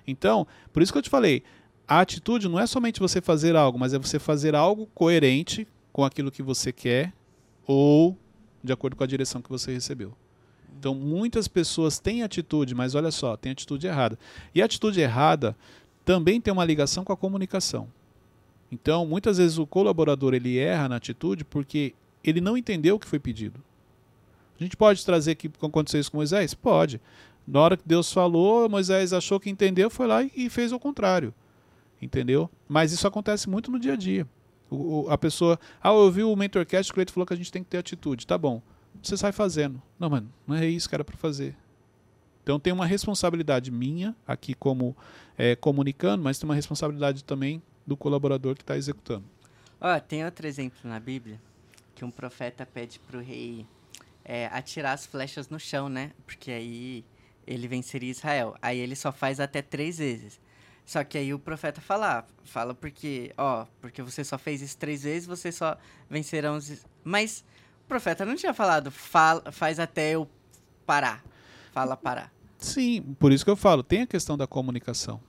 Então, 0.05 0.45
por 0.73 0.83
isso 0.83 0.91
que 0.91 0.99
eu 0.99 1.03
te 1.03 1.11
falei, 1.11 1.45
a 1.89 2.01
atitude 2.01 2.49
não 2.49 2.61
é 2.61 2.67
somente 2.67 3.01
você 3.01 3.21
fazer 3.21 3.57
algo, 3.57 3.79
mas 3.79 3.95
é 3.95 3.99
você 3.99 4.19
fazer 4.19 4.55
algo 4.55 4.87
coerente 4.95 5.67
com 5.91 6.05
aquilo 6.05 6.31
que 6.31 6.43
você 6.43 6.71
quer 6.71 7.15
ou 7.67 8.17
de 8.63 8.73
acordo 8.73 8.95
com 8.95 9.05
a 9.05 9.07
direção 9.07 9.41
que 9.41 9.49
você 9.49 9.73
recebeu. 9.73 10.13
Então, 10.79 10.95
muitas 10.95 11.49
pessoas 11.49 11.99
têm 11.99 12.23
atitude, 12.23 12.75
mas 12.75 12.95
olha 12.95 13.11
só, 13.11 13.37
tem 13.37 13.53
atitude 13.53 13.87
errada. 13.87 14.19
E 14.55 14.61
a 14.61 14.67
atitude 14.67 15.01
errada 15.01 15.57
também 16.05 16.41
tem 16.41 16.53
uma 16.53 16.65
ligação 16.65 17.05
com 17.05 17.13
a 17.13 17.17
comunicação. 17.17 17.89
Então, 18.71 19.07
muitas 19.07 19.39
vezes 19.39 19.57
o 19.57 19.67
colaborador 19.67 20.35
ele 20.35 20.59
erra 20.59 20.91
na 20.91 20.97
atitude 20.97 21.43
porque 21.43 21.95
ele 22.23 22.41
não 22.41 22.57
entendeu 22.57 22.97
o 22.97 22.99
que 22.99 23.07
foi 23.07 23.19
pedido. 23.19 23.61
A 24.61 24.63
gente 24.63 24.77
pode 24.77 25.05
trazer 25.05 25.37
que 25.37 25.51
aconteceu 25.63 26.01
isso 26.01 26.11
com 26.11 26.19
Moisés? 26.19 26.53
Pode. 26.53 27.01
Na 27.47 27.61
hora 27.61 27.77
que 27.77 27.85
Deus 27.87 28.13
falou, 28.13 28.69
Moisés 28.69 29.13
achou 29.13 29.41
que 29.41 29.49
entendeu, 29.49 29.89
foi 29.89 30.07
lá 30.07 30.23
e 30.23 30.51
fez 30.51 30.71
o 30.71 30.79
contrário. 30.79 31.33
Entendeu? 32.01 32.49
Mas 32.69 32.93
isso 32.93 33.07
acontece 33.07 33.49
muito 33.49 33.71
no 33.71 33.79
dia 33.79 33.95
a 33.95 33.97
dia. 33.97 34.27
O, 34.71 35.05
o- 35.07 35.11
a 35.11 35.19
pessoa, 35.19 35.59
ah, 35.83 35.89
eu 35.89 35.95
ouvi 35.95 36.23
o 36.23 36.37
Mentorcast, 36.37 36.91
o 36.93 36.95
Cleiton 36.95 37.13
falou 37.13 37.27
que 37.27 37.33
a 37.35 37.37
gente 37.37 37.51
tem 37.51 37.63
que 37.63 37.71
ter 37.71 37.79
atitude. 37.79 38.27
Tá 38.27 38.37
bom. 38.39 38.63
Você 39.03 39.17
sai 39.17 39.33
fazendo. 39.33 39.81
Não, 39.99 40.09
mano, 40.11 40.33
não 40.47 40.57
é 40.57 40.67
isso 40.67 40.89
que 40.89 40.95
era 40.95 41.05
para 41.05 41.17
fazer. 41.17 41.57
Então 42.43 42.59
tem 42.59 42.73
uma 42.73 42.87
responsabilidade 42.87 43.71
minha 43.71 44.15
aqui 44.27 44.55
como 44.55 44.97
é, 45.37 45.55
comunicando, 45.57 46.23
mas 46.23 46.39
tem 46.39 46.49
uma 46.49 46.55
responsabilidade 46.55 47.23
também 47.25 47.63
do 47.87 47.97
colaborador 47.97 48.55
que 48.55 48.63
está 48.63 48.77
executando. 48.77 49.25
Ó, 49.81 49.99
tem 50.01 50.25
outro 50.25 50.47
exemplo 50.47 50.79
na 50.85 50.99
Bíblia 50.99 51.41
que 51.95 52.05
um 52.05 52.11
profeta 52.11 52.65
pede 52.67 52.99
pro 53.01 53.21
rei 53.21 53.67
é, 54.25 54.47
atirar 54.47 54.93
as 54.93 55.05
flechas 55.07 55.49
no 55.49 55.59
chão, 55.59 55.89
né? 55.89 56.13
Porque 56.27 56.51
aí 56.51 57.05
ele 57.47 57.67
venceria 57.69 58.11
Israel. 58.11 58.55
Aí 58.63 58.79
ele 58.79 58.95
só 58.97 59.11
faz 59.13 59.41
até 59.41 59.61
três 59.63 59.99
vezes. 59.99 60.41
Só 60.89 61.05
que 61.05 61.19
aí 61.19 61.35
o 61.35 61.39
profeta 61.39 61.83
fala, 61.83 62.27
fala 62.45 62.75
porque, 62.75 63.31
ó, 63.37 63.67
porque 63.79 64.01
você 64.01 64.25
só 64.25 64.39
fez 64.39 64.63
isso 64.63 64.79
três 64.79 65.03
vezes, 65.03 65.27
você 65.29 65.53
só 65.53 65.77
vencerão 66.09 66.57
os... 66.57 66.71
is-" 66.71 66.87
Mas 67.05 67.45
o 67.85 67.87
profeta 67.87 68.25
não 68.25 68.35
tinha 68.35 68.55
falado, 68.55 68.91
fala, 68.91 69.53
faz 69.53 69.79
até 69.79 70.13
eu 70.13 70.27
parar. 70.87 71.23
Fala 71.73 71.95
parar. 71.95 72.33
Sim, 72.57 73.03
por 73.21 73.31
isso 73.33 73.45
que 73.45 73.51
eu 73.51 73.55
falo, 73.57 73.83
tem 73.83 74.01
a 74.01 74.07
questão 74.07 74.35
da 74.35 74.47
comunicação. 74.47 75.21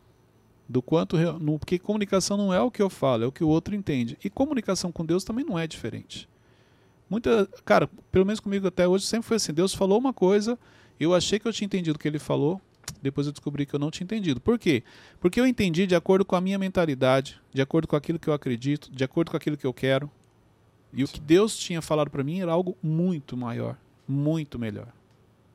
Do 0.65 0.81
quanto. 0.81 1.17
no- 1.17 1.59
Porque 1.59 1.77
comunicação 1.77 2.37
não 2.37 2.53
é 2.53 2.61
o 2.61 2.71
que 2.71 2.81
eu 2.81 2.89
falo, 2.89 3.25
é 3.25 3.27
o 3.27 3.31
que 3.31 3.43
o 3.43 3.49
outro 3.49 3.75
entende. 3.75 4.17
E 4.23 4.29
comunicação 4.29 4.93
com 4.93 5.05
Deus 5.05 5.25
também 5.25 5.43
não 5.43 5.59
é 5.59 5.67
diferente. 5.67 6.29
Muita. 7.09 7.47
Cara, 7.65 7.89
pelo 8.09 8.25
menos 8.25 8.39
comigo 8.39 8.65
até 8.65 8.87
hoje 8.87 9.05
sempre 9.05 9.27
foi 9.27 9.35
assim: 9.35 9.51
Deus 9.51 9.73
falou 9.73 9.97
uma 9.99 10.13
coisa, 10.13 10.57
eu 10.97 11.13
achei 11.13 11.37
que 11.37 11.45
eu 11.47 11.51
tinha 11.51 11.65
entendido 11.65 11.97
o 11.97 11.99
que 11.99 12.07
ele 12.07 12.19
falou, 12.19 12.61
Depois 13.01 13.27
eu 13.27 13.33
descobri 13.33 13.65
que 13.65 13.73
eu 13.73 13.79
não 13.79 13.91
tinha 13.91 14.05
entendido. 14.05 14.39
Por 14.39 14.57
quê? 14.57 14.83
Porque 15.19 15.39
eu 15.39 15.47
entendi 15.47 15.87
de 15.87 15.95
acordo 15.95 16.25
com 16.25 16.35
a 16.35 16.41
minha 16.41 16.57
mentalidade, 16.57 17.39
de 17.53 17.61
acordo 17.61 17.87
com 17.87 17.95
aquilo 17.95 18.19
que 18.19 18.27
eu 18.27 18.33
acredito, 18.33 18.91
de 18.91 19.03
acordo 19.03 19.31
com 19.31 19.37
aquilo 19.37 19.57
que 19.57 19.65
eu 19.65 19.73
quero. 19.73 20.09
E 20.91 21.03
o 21.03 21.07
que 21.07 21.19
Deus 21.19 21.57
tinha 21.57 21.81
falado 21.81 22.09
para 22.09 22.23
mim 22.23 22.39
era 22.39 22.51
algo 22.51 22.77
muito 22.81 23.37
maior, 23.37 23.77
muito 24.07 24.57
melhor. 24.57 24.87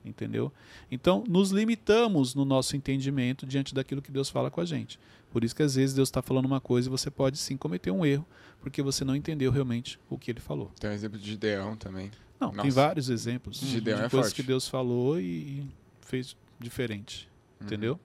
Entendeu? 0.05 0.53
Então, 0.91 1.25
nos 1.27 1.51
limitamos 1.51 2.35
no 2.35 2.45
nosso 2.45 2.77
entendimento 2.77 3.47
diante 3.47 3.75
daquilo 3.75 4.03
que 4.03 4.13
Deus 4.13 4.29
fala 4.29 4.51
com 4.51 4.61
a 4.61 4.65
gente. 4.65 4.99
Por 5.31 5.43
isso 5.43 5.57
que 5.57 5.63
às 5.63 5.75
vezes 5.75 5.97
Deus 5.97 6.09
está 6.09 6.21
falando 6.21 6.45
uma 6.45 6.61
coisa 6.61 6.89
e 6.89 6.91
você 6.91 7.11
pode 7.11 7.39
sim 7.39 7.57
cometer 7.57 7.91
um 7.91 8.05
erro, 8.05 8.27
porque 8.61 8.83
você 8.83 9.03
não 9.03 9.17
entendeu 9.17 9.51
realmente 9.51 9.99
o 10.09 10.19
que 10.19 10.31
ele 10.31 10.41
falou. 10.41 10.71
Tem 10.79 10.91
um 10.91 10.93
exemplo 10.93 11.19
de 11.19 11.27
Gideão 11.27 11.75
também. 11.75 12.11
Não, 12.39 12.51
tem 12.51 12.59
Nossa. 12.59 12.71
vários 12.71 13.09
exemplos 13.09 13.59
de 13.59 13.67
Gideão 13.67 13.99
é 13.99 14.09
coisas 14.09 14.31
forte. 14.31 14.35
que 14.35 14.43
Deus 14.43 14.69
falou 14.69 15.19
e 15.19 15.67
fez 16.03 16.37
diferente. 16.59 17.29
Uhum. 17.61 17.67
Entendeu? 17.67 18.01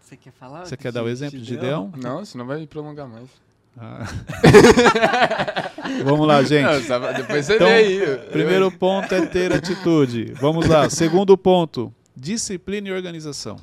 Você 0.00 0.16
quer 0.16 0.32
falar? 0.32 0.64
Você 0.64 0.76
quer 0.76 0.90
dar 0.92 1.02
o 1.02 1.08
exemplo 1.08 1.38
de 1.38 1.44
Gideão? 1.44 1.92
Não, 1.96 2.24
senão 2.24 2.46
vai 2.46 2.66
prolongar 2.66 3.06
mais. 3.08 3.28
Ah. 3.76 4.06
Vamos 6.04 6.26
lá, 6.26 6.42
gente. 6.42 6.64
Não, 6.64 6.82
só- 6.82 7.12
depois 7.12 7.46
você 7.46 7.54
Então, 7.56 7.66
vê 7.68 7.74
aí. 7.74 8.16
Primeiro 8.30 8.70
ponto 8.72 9.14
é 9.14 9.26
ter 9.26 9.52
atitude. 9.52 10.32
Vamos 10.34 10.66
lá. 10.66 10.88
Segundo 10.90 11.36
ponto, 11.36 11.92
disciplina 12.16 12.88
e 12.88 12.92
organização. 12.92 13.56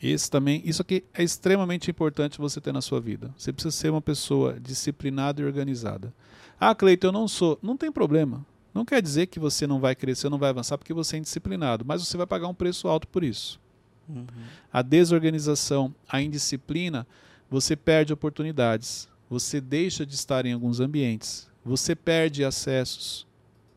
Esse 0.00 0.30
também, 0.30 0.62
isso 0.64 0.80
aqui 0.80 1.02
é 1.12 1.24
extremamente 1.24 1.90
importante 1.90 2.38
você 2.38 2.60
ter 2.60 2.72
na 2.72 2.80
sua 2.80 3.00
vida. 3.00 3.34
Você 3.36 3.52
precisa 3.52 3.74
ser 3.74 3.90
uma 3.90 4.00
pessoa 4.00 4.58
disciplinada 4.60 5.42
e 5.42 5.44
organizada. 5.44 6.14
Ah, 6.60 6.74
Cleiton, 6.74 7.08
eu 7.08 7.12
não 7.12 7.26
sou. 7.26 7.58
Não 7.62 7.76
tem 7.76 7.90
problema. 7.90 8.46
Não 8.74 8.84
quer 8.84 9.02
dizer 9.02 9.26
que 9.26 9.40
você 9.40 9.66
não 9.66 9.80
vai 9.80 9.94
crescer, 9.94 10.28
não 10.28 10.38
vai 10.38 10.50
avançar 10.50 10.78
porque 10.78 10.94
você 10.94 11.16
é 11.16 11.18
indisciplinado, 11.18 11.84
mas 11.84 12.06
você 12.06 12.16
vai 12.16 12.26
pagar 12.26 12.48
um 12.48 12.54
preço 12.54 12.86
alto 12.88 13.08
por 13.08 13.24
isso. 13.24 13.60
Uhum. 14.08 14.26
A 14.72 14.82
desorganização, 14.82 15.94
a 16.08 16.20
indisciplina, 16.20 17.06
você 17.50 17.76
perde 17.76 18.12
oportunidades. 18.12 19.08
Você 19.28 19.60
deixa 19.60 20.06
de 20.06 20.14
estar 20.14 20.46
em 20.46 20.52
alguns 20.52 20.80
ambientes. 20.80 21.48
Você 21.64 21.94
perde 21.94 22.44
acessos 22.44 23.26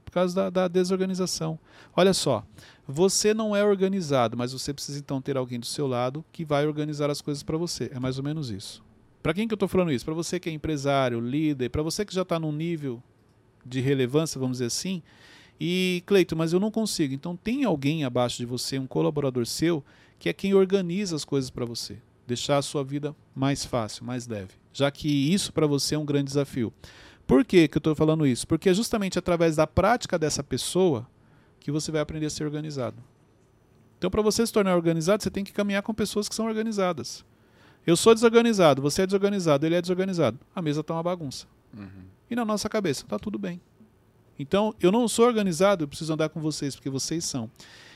por 0.06 0.12
causa 0.12 0.36
da, 0.36 0.50
da 0.50 0.68
desorganização. 0.68 1.60
Olha 1.96 2.14
só, 2.14 2.46
você 2.88 3.34
não 3.34 3.56
é 3.56 3.64
organizado, 3.64 4.38
mas 4.38 4.54
você 4.54 4.74
precisa 4.74 5.00
então 5.00 5.22
ter 5.22 5.38
alguém 5.38 5.60
do 5.60 5.66
seu 5.66 5.88
lado 5.88 6.24
que 6.32 6.46
vai 6.46 6.66
organizar 6.68 7.10
as 7.10 7.22
coisas 7.22 7.44
para 7.44 7.58
você. 7.58 7.90
É 7.94 8.00
mais 8.00 8.18
ou 8.18 8.24
menos 8.24 8.50
isso. 8.50 8.84
Para 9.22 9.34
quem 9.34 9.48
que 9.48 9.54
eu 9.54 9.56
estou 9.56 9.70
falando 9.70 9.92
isso? 9.92 10.06
Para 10.06 10.14
você 10.14 10.40
que 10.40 10.50
é 10.50 10.54
empresário, 10.54 11.20
líder, 11.20 11.70
para 11.70 11.84
você 11.84 12.06
que 12.06 12.14
já 12.14 12.24
está 12.24 12.40
num 12.40 12.52
nível 12.52 13.02
de 13.66 13.80
relevância, 13.80 14.40
vamos 14.40 14.56
dizer 14.56 14.66
assim. 14.66 15.02
E, 15.60 16.02
Cleito, 16.06 16.36
mas 16.36 16.54
eu 16.54 16.60
não 16.60 16.72
consigo. 16.72 17.14
Então 17.14 17.36
tem 17.36 17.64
alguém 17.64 18.04
abaixo 18.04 18.38
de 18.38 18.46
você, 18.46 18.80
um 18.80 18.88
colaborador 18.88 19.46
seu, 19.46 19.84
que 20.18 20.30
é 20.30 20.34
quem 20.34 20.54
organiza 20.54 21.16
as 21.16 21.24
coisas 21.24 21.50
para 21.50 21.66
você. 21.66 21.98
Deixar 22.26 22.58
a 22.58 22.62
sua 22.62 22.84
vida 22.84 23.16
mais 23.36 23.66
fácil, 23.66 24.06
mais 24.06 24.28
leve. 24.28 24.54
Já 24.74 24.90
que 24.90 25.08
isso 25.08 25.52
para 25.52 25.68
você 25.68 25.96
é 25.96 25.98
um 25.98 26.06
grande 26.06 26.26
desafio. 26.26 26.74
Por 27.28 27.46
que, 27.46 27.68
que 27.68 27.78
eu 27.78 27.80
estou 27.80 27.96
falando 27.96 28.26
isso? 28.26 28.48
Porque 28.48 28.70
é 28.70 28.74
justamente 28.74 29.20
através 29.20 29.56
da 29.56 29.68
prática 29.68 30.18
dessa 30.18 30.44
pessoa 30.44 31.08
que 31.60 31.72
você 31.72 31.92
vai 31.92 32.02
aprender 32.02 32.26
a 32.26 32.30
ser 32.30 32.44
organizado. 32.44 32.98
Então, 33.98 34.10
para 34.10 34.22
você 34.22 34.46
se 34.46 34.52
tornar 34.52 34.76
organizado, 34.76 35.22
você 35.22 35.30
tem 35.30 35.44
que 35.44 35.54
caminhar 35.54 35.84
com 35.84 35.94
pessoas 35.94 36.28
que 36.28 36.34
são 36.34 36.48
organizadas. 36.48 37.24
Eu 37.86 37.96
sou 37.96 38.14
desorganizado, 38.14 38.82
você 38.82 39.04
é 39.04 39.06
desorganizado, 39.06 39.66
ele 39.66 39.76
é 39.76 39.82
desorganizado. 39.82 40.40
A 40.56 40.62
mesa 40.62 40.82
está 40.82 40.94
uma 40.94 41.04
bagunça. 41.04 41.46
Uhum. 41.78 42.06
E 42.32 42.36
na 42.36 42.46
nossa 42.46 42.70
cabeça, 42.70 43.04
está 43.04 43.20
tudo 43.20 43.38
bem. 43.38 43.60
Então, 44.40 44.74
eu 44.80 44.90
não 44.90 45.06
sou 45.06 45.26
organizado, 45.26 45.84
eu 45.84 45.88
preciso 45.88 46.14
andar 46.14 46.30
com 46.30 46.40
vocês, 46.40 46.74
porque 46.74 46.90
vocês 46.90 47.26
são. 47.26 47.52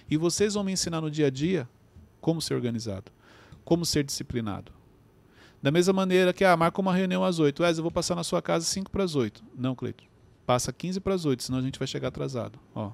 E 0.10 0.18
vocês 0.18 0.56
vão 0.56 0.64
me 0.66 0.74
ensinar 0.74 1.00
no 1.00 1.10
dia 1.10 1.28
a 1.28 1.30
dia 1.30 1.68
como 2.20 2.42
ser 2.42 2.54
organizado, 2.54 3.10
como 3.64 3.86
ser 3.86 4.04
disciplinado. 4.04 4.74
Da 5.62 5.72
mesma 5.72 5.94
maneira 5.94 6.34
que, 6.34 6.44
ah, 6.44 6.56
marca 6.58 6.82
uma 6.82 6.94
reunião 6.94 7.24
às 7.24 7.40
8. 7.40 7.64
Wes, 7.64 7.78
eu 7.78 7.82
vou 7.82 7.92
passar 7.92 8.14
na 8.14 8.26
sua 8.26 8.42
casa 8.42 8.66
5 8.66 8.92
para 8.92 9.06
as 9.06 9.16
8. 9.16 9.42
Não, 9.58 9.74
Cleito. 9.74 10.04
Passa 10.46 10.74
15 10.74 11.00
para 11.00 11.14
as 11.14 11.24
8, 11.26 11.42
senão 11.42 11.60
a 11.60 11.62
gente 11.62 11.80
vai 11.80 11.88
chegar 11.88 12.10
atrasado. 12.10 12.60
Ó. 12.76 12.92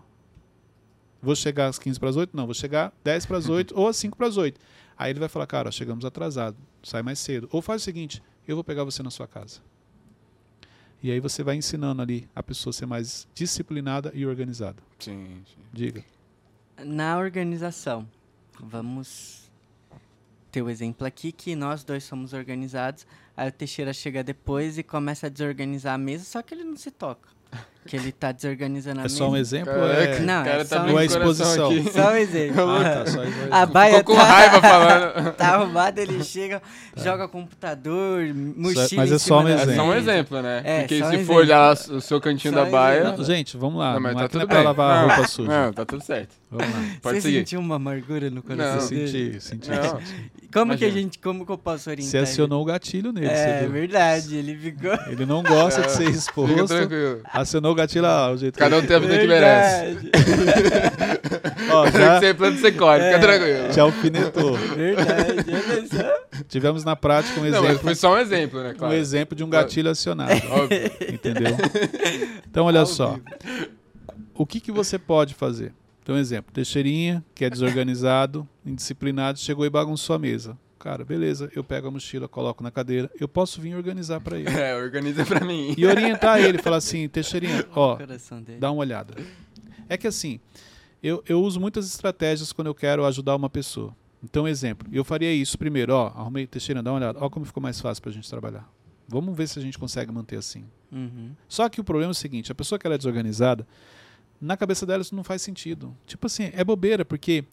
Vou 1.20 1.36
chegar 1.36 1.68
às 1.68 1.80
15 1.80 2.00
para 2.00 2.10
as 2.10 2.18
8? 2.18 2.38
Não, 2.38 2.46
vou 2.46 2.54
chegar 2.54 2.94
10 3.04 3.26
para 3.26 3.38
as 3.38 3.50
8 3.50 3.74
ou 3.76 3.88
às 3.88 3.98
5 3.98 4.16
para 4.16 4.28
as 4.28 4.38
8. 4.38 4.62
Aí 4.96 5.10
ele 5.10 5.20
vai 5.20 5.28
falar, 5.28 5.48
cara, 5.48 5.70
ó, 5.70 5.72
chegamos 5.72 6.06
atrasado, 6.06 6.56
sai 6.84 7.02
mais 7.02 7.18
cedo. 7.18 7.50
Ou 7.52 7.64
faz 7.64 7.82
o 7.82 7.86
seguinte, 7.86 8.22
eu 8.48 8.56
vou 8.56 8.64
pegar 8.64 8.84
você 8.84 9.02
na 9.02 9.10
sua 9.10 9.28
casa. 9.28 9.60
E 11.04 11.12
aí 11.12 11.20
você 11.20 11.44
vai 11.44 11.56
ensinando 11.56 12.02
ali 12.02 12.30
a 12.36 12.44
pessoa 12.44 12.72
a 12.72 12.74
ser 12.74 12.86
mais 12.86 13.28
disciplinada 13.34 14.12
e 14.14 14.26
organizada. 14.26 14.82
Sim, 15.00 15.44
sim. 15.46 15.62
Diga. 15.74 16.06
Na 16.84 17.18
organização, 17.18 18.08
vamos 18.60 19.52
ter 20.52 20.62
o 20.62 20.70
exemplo 20.70 21.08
aqui 21.08 21.32
que 21.32 21.56
nós 21.56 21.84
dois 21.84 22.04
somos 22.04 22.34
organizados. 22.34 23.08
Aí 23.36 23.50
o 23.50 23.52
Teixeira 23.52 23.94
chega 23.94 24.24
depois 24.24 24.78
e 24.78 24.84
começa 24.84 25.28
a 25.28 25.30
desorganizar 25.30 25.96
a 25.96 25.98
mesa, 25.98 26.26
só 26.26 26.42
que 26.42 26.54
ele 26.54 26.64
não 26.64 26.76
se 26.76 26.92
toca. 26.92 27.30
Que 27.84 27.96
ele 27.96 28.12
tá 28.12 28.32
desorganizando 28.32 29.00
a 29.00 29.02
É 29.02 29.04
mesa. 29.06 29.16
só 29.18 29.28
um 29.30 29.36
exemplo? 29.36 29.74
É... 29.74 30.20
Não, 30.20 30.42
o 30.42 30.46
cara 30.46 30.62
é 30.62 30.64
tá 30.64 30.78
só 30.78 30.84
uma 30.84 30.86
o 30.86 30.92
coração 30.94 31.18
exposição. 31.20 31.72
aqui. 31.72 31.92
Só 31.92 32.12
um 32.12 32.16
exemplo. 32.16 32.70
Ah, 32.70 32.84
tá, 32.84 33.06
só. 33.08 33.20
A 33.50 33.66
baia 33.66 33.98
Ficou 33.98 34.16
com 34.16 34.22
tá, 34.22 34.28
raiva 34.28 34.62
falando. 34.62 35.34
tá 35.34 35.48
arrumada, 35.56 36.00
ele 36.02 36.24
chega, 36.24 36.62
joga 36.96 37.28
computador, 37.28 38.24
mochila 38.36 38.88
mas 38.98 39.12
é 39.12 39.18
só 39.18 39.40
um 39.40 39.44
da 39.46 39.50
É 39.52 39.76
só 39.76 39.84
um 39.84 39.94
exemplo, 39.96 40.42
né? 40.44 40.62
É, 40.64 40.80
Porque 40.82 41.00
só 41.00 41.06
um 41.06 41.10
se 41.10 41.16
exemplo. 41.16 41.34
for 41.34 41.40
olhar 41.42 41.74
o 41.74 42.02
seu 42.02 42.22
cantinho 42.22 42.54
Só 42.54 42.62
da 42.62 42.68
um 42.68 42.72
baia. 42.72 43.00
exemplo. 43.00 43.18
Não, 43.18 43.26
gente, 43.26 43.58
vamos 43.58 43.80
lá. 43.80 43.88
Não, 43.88 43.94
Não, 43.96 44.02
mas 44.02 44.12
é 44.12 44.14
tá 44.14 44.20
não 44.20 44.26
é 44.26 44.30
tudo 44.30 44.48
pra 44.48 44.56
bem. 44.58 44.66
lavar 44.66 44.92
a 44.98 45.02
Não, 45.02 45.08
roupa 45.16 45.28
suja. 45.28 45.50
Não, 45.66 45.74
tá 45.74 45.86
tudo 45.86 46.04
certo. 46.06 46.36
Vamos 46.52 46.68
lá. 46.74 46.82
Pode 47.02 47.16
Você 47.18 47.22
seguir. 47.22 47.38
sentiu 47.40 47.60
uma 47.60 47.76
amargura 47.78 48.30
no 48.30 48.44
coração 48.44 48.80
Não. 48.82 48.88
dele? 48.90 49.42
Senti, 49.42 49.42
senti. 49.42 49.70
Não. 49.72 50.00
Como 50.54 50.76
que 50.78 50.84
a 50.84 50.88
Imagina. 50.88 51.02
gente, 51.04 51.20
como 51.20 51.46
que 51.46 51.52
eu 51.52 51.58
posso 51.58 51.90
orientar 51.90 52.10
Você 52.12 52.18
ele? 52.18 52.24
acionou 52.24 52.62
o 52.62 52.66
gatilho 52.66 53.12
nele, 53.14 53.28
É 53.28 53.68
verdade, 53.68 54.36
ele 54.36 54.56
ficou... 54.58 54.92
Ele 55.08 55.26
não 55.26 55.42
gosta 55.42 55.82
de 55.84 55.92
ser 55.92 56.06
Fica 56.08 56.18
exposto. 56.18 56.66
tranquilo. 56.68 57.22
Acionou 57.24 57.72
o 57.72 57.76
gatilho 57.76 58.02
lá, 58.04 58.32
o 58.32 58.38
jeito 58.38 58.60
Cada 58.60 58.78
um 58.78 58.86
tem 58.86 58.96
a 58.96 59.00
vida 59.00 59.18
que 59.20 59.28
merece. 59.28 59.94
Verdade, 59.94 60.12
Ó, 61.72 61.90
Já... 61.90 62.20
Você 62.20 62.34
plano, 62.34 62.58
você 62.58 62.72
corre, 62.74 63.00
fica 63.00 63.16
É. 63.16 63.20
tranquilo. 63.20 63.72
já 63.74 63.82
alfinetou. 63.84 64.54
verdade. 64.58 65.46
Tivemos 66.50 66.84
na 66.84 66.96
prática 66.96 67.40
um 67.40 67.44
Não, 67.50 67.64
exemplo, 67.64 67.80
foi 67.80 67.96
só 67.96 68.14
um 68.14 68.18
exemplo, 68.18 68.62
né? 68.62 68.72
um 68.72 68.76
Claro. 68.78 68.94
exemplo 68.94 69.36
de 69.38 69.44
um 69.44 69.50
gatilho 69.50 69.90
acionado. 69.90 70.32
Óbvio. 70.52 70.92
Entendeu? 71.14 71.56
Então, 72.50 72.66
olha 72.66 72.82
Ao 72.82 72.86
só. 72.86 73.18
O 74.36 74.46
que, 74.46 74.60
que 74.60 74.72
você 74.72 74.98
pode 74.98 75.34
fazer? 75.34 75.72
Então, 76.02 76.18
exemplo, 76.18 76.52
Teixeirinha, 76.52 77.24
que 77.36 77.46
é 77.46 77.50
desorganizado, 77.50 78.48
indisciplinado, 78.66 79.40
chegou 79.40 79.66
e 79.66 79.70
bagunçou 79.70 80.16
a 80.16 80.20
mesa. 80.20 80.58
Cara, 80.80 81.06
beleza, 81.06 81.52
eu 81.56 81.64
pego 81.64 81.90
a 81.90 81.92
mochila, 81.92 82.28
coloco 82.28 82.64
na 82.64 82.72
cadeira, 82.72 83.10
eu 83.20 83.28
posso 83.28 83.62
vir 83.62 83.76
organizar 83.76 84.20
para 84.20 84.40
ele. 84.40 84.50
É, 84.50 84.76
organiza 84.76 85.24
pra 85.24 85.46
mim. 85.46 85.76
E 85.78 85.86
orientar 85.86 86.42
ele, 86.42 86.58
falar 86.58 86.78
assim, 86.78 87.08
Teixeirinha, 87.08 87.68
ó, 87.76 88.00
dá 88.60 88.72
uma 88.72 88.82
olhada. 88.82 89.14
É 89.88 89.96
que 89.96 90.08
assim, 90.08 90.40
eu, 91.04 91.24
eu 91.28 91.40
uso 91.40 91.60
muitas 91.60 91.86
estratégias 91.86 92.52
quando 92.52 92.68
eu 92.68 92.76
quero 92.76 93.06
ajudar 93.06 93.36
uma 93.36 93.50
pessoa. 93.50 93.96
Então, 94.24 94.48
exemplo, 94.48 94.88
eu 94.92 95.04
faria 95.04 95.32
isso 95.32 95.58
primeiro, 95.58 95.94
ó, 95.94 96.08
arrumei, 96.08 96.48
Teixeira, 96.48 96.82
dá 96.82 96.92
uma 96.92 96.98
olhada, 96.98 97.20
ó 97.22 97.30
como 97.30 97.46
ficou 97.46 97.62
mais 97.62 97.80
fácil 97.80 98.02
pra 98.02 98.12
gente 98.12 98.28
trabalhar. 98.28 98.68
Vamos 99.08 99.36
ver 99.36 99.48
se 99.48 99.60
a 99.60 99.62
gente 99.62 99.78
consegue 99.78 100.12
manter 100.12 100.38
assim. 100.38 100.64
Uhum. 100.92 101.32
Só 101.48 101.68
que 101.70 101.80
o 101.80 101.84
problema 101.84 102.10
é 102.10 102.14
o 102.14 102.16
seguinte, 102.16 102.52
a 102.52 102.56
pessoa 102.56 102.80
que 102.80 102.88
ela 102.88 102.96
é 102.96 102.98
desorganizada, 102.98 103.68
na 104.42 104.58
cabeça 104.58 104.86
dela 104.86 105.02
isso 105.02 105.16
não 105.16 105.24
faz 105.24 105.42
sentido. 105.42 105.96
Tipo 106.06 106.26
assim, 106.28 106.50
é 106.54 106.64
bobeira, 106.64 107.06
porque 107.06 107.46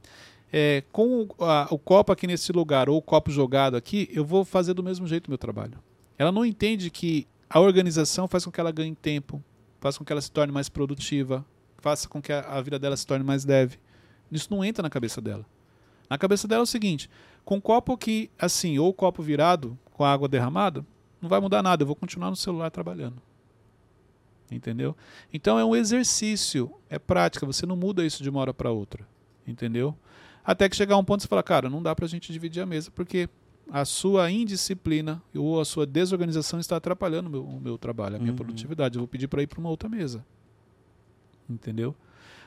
é, 0.53 0.83
com 0.91 1.23
o, 1.39 1.45
a- 1.45 1.69
o 1.71 1.79
copo 1.79 2.11
aqui 2.13 2.27
nesse 2.27 2.51
lugar 2.53 2.89
ou 2.89 2.97
o 2.97 3.03
copo 3.03 3.31
jogado 3.31 3.77
aqui, 3.77 4.09
eu 4.13 4.25
vou 4.25 4.45
fazer 4.45 4.73
do 4.75 4.83
mesmo 4.83 5.07
jeito 5.07 5.27
o 5.27 5.31
meu 5.31 5.39
trabalho. 5.39 5.79
Ela 6.17 6.33
não 6.33 6.45
entende 6.45 6.91
que 6.91 7.27
a 7.51 7.61
organização 7.61 8.27
faz 8.27 8.45
com 8.45 8.51
que 8.51 8.59
ela 8.61 8.73
ganhe 8.73 8.95
tempo, 8.95 9.43
faz 9.81 9.99
com 9.99 10.05
que 10.05 10.13
ela 10.13 10.21
se 10.21 10.31
torne 10.33 10.53
mais 10.53 10.69
produtiva, 10.69 11.45
faça 11.79 12.09
com 12.09 12.21
que 12.21 12.33
a, 12.33 12.41
a 12.41 12.61
vida 12.63 12.79
dela 12.79 12.97
se 12.97 13.07
torne 13.07 13.25
mais 13.25 13.45
leve. 13.45 13.79
Isso 14.33 14.49
não 14.51 14.65
entra 14.65 14.83
na 14.83 14.91
cabeça 14.91 15.21
dela. 15.21 15.45
Na 16.11 16.17
cabeça 16.19 16.49
dela 16.49 16.63
é 16.63 16.65
o 16.65 16.67
seguinte: 16.67 17.09
com 17.45 17.59
o 17.59 17.63
copo 17.63 17.93
aqui 17.93 18.31
assim, 18.39 18.79
ou 18.79 18.89
o 18.89 18.95
copo 18.95 19.23
virado, 19.23 19.79
com 19.93 20.05
a 20.05 20.13
água 20.13 20.29
derramada, 20.29 20.85
não 21.21 21.29
vai 21.29 21.41
mudar 21.41 21.63
nada, 21.63 21.83
eu 21.83 21.87
vou 21.87 21.97
continuar 21.97 22.31
no 22.31 22.37
celular 22.37 22.71
trabalhando. 22.71 23.21
Entendeu? 24.51 24.97
Então 25.33 25.59
é 25.59 25.65
um 25.65 25.77
exercício, 25.77 26.71
é 26.89 26.99
prática, 26.99 27.45
você 27.45 27.67
não 27.67 27.77
muda 27.77 28.05
isso 28.05 28.23
de 28.23 28.31
uma 28.31 28.41
hora 28.41 28.55
para 28.55 28.71
outra. 28.71 29.07
Entendeu? 29.47 29.95
Até 30.45 30.69
que 30.69 30.75
chegar 30.77 30.97
um 30.97 31.05
ponto 31.05 31.23
você 31.23 31.29
fala, 31.29 31.43
cara, 31.43 31.69
não 31.69 31.83
dá 31.83 31.95
pra 31.95 32.07
gente 32.07 32.33
dividir 32.33 32.63
a 32.63 32.67
mesa, 32.67 32.91
porque 32.91 33.29
a 33.71 33.85
sua 33.85 34.31
indisciplina 34.31 35.23
ou 35.35 35.61
a 35.61 35.65
sua 35.67 35.85
desorganização 35.85 36.59
está 36.59 36.77
atrapalhando 36.77 37.29
o 37.29 37.31
meu, 37.31 37.45
o 37.45 37.61
meu 37.61 37.77
trabalho, 37.77 38.17
a 38.17 38.19
minha 38.19 38.31
Uhum. 38.33 38.37
produtividade. 38.37 38.97
Eu 38.97 39.01
vou 39.01 39.09
pedir 39.09 39.29
para 39.29 39.43
ir 39.43 39.47
para 39.47 39.61
uma 39.61 39.69
outra 39.69 39.89
mesa. 39.91 40.25
Entendeu? 41.49 41.95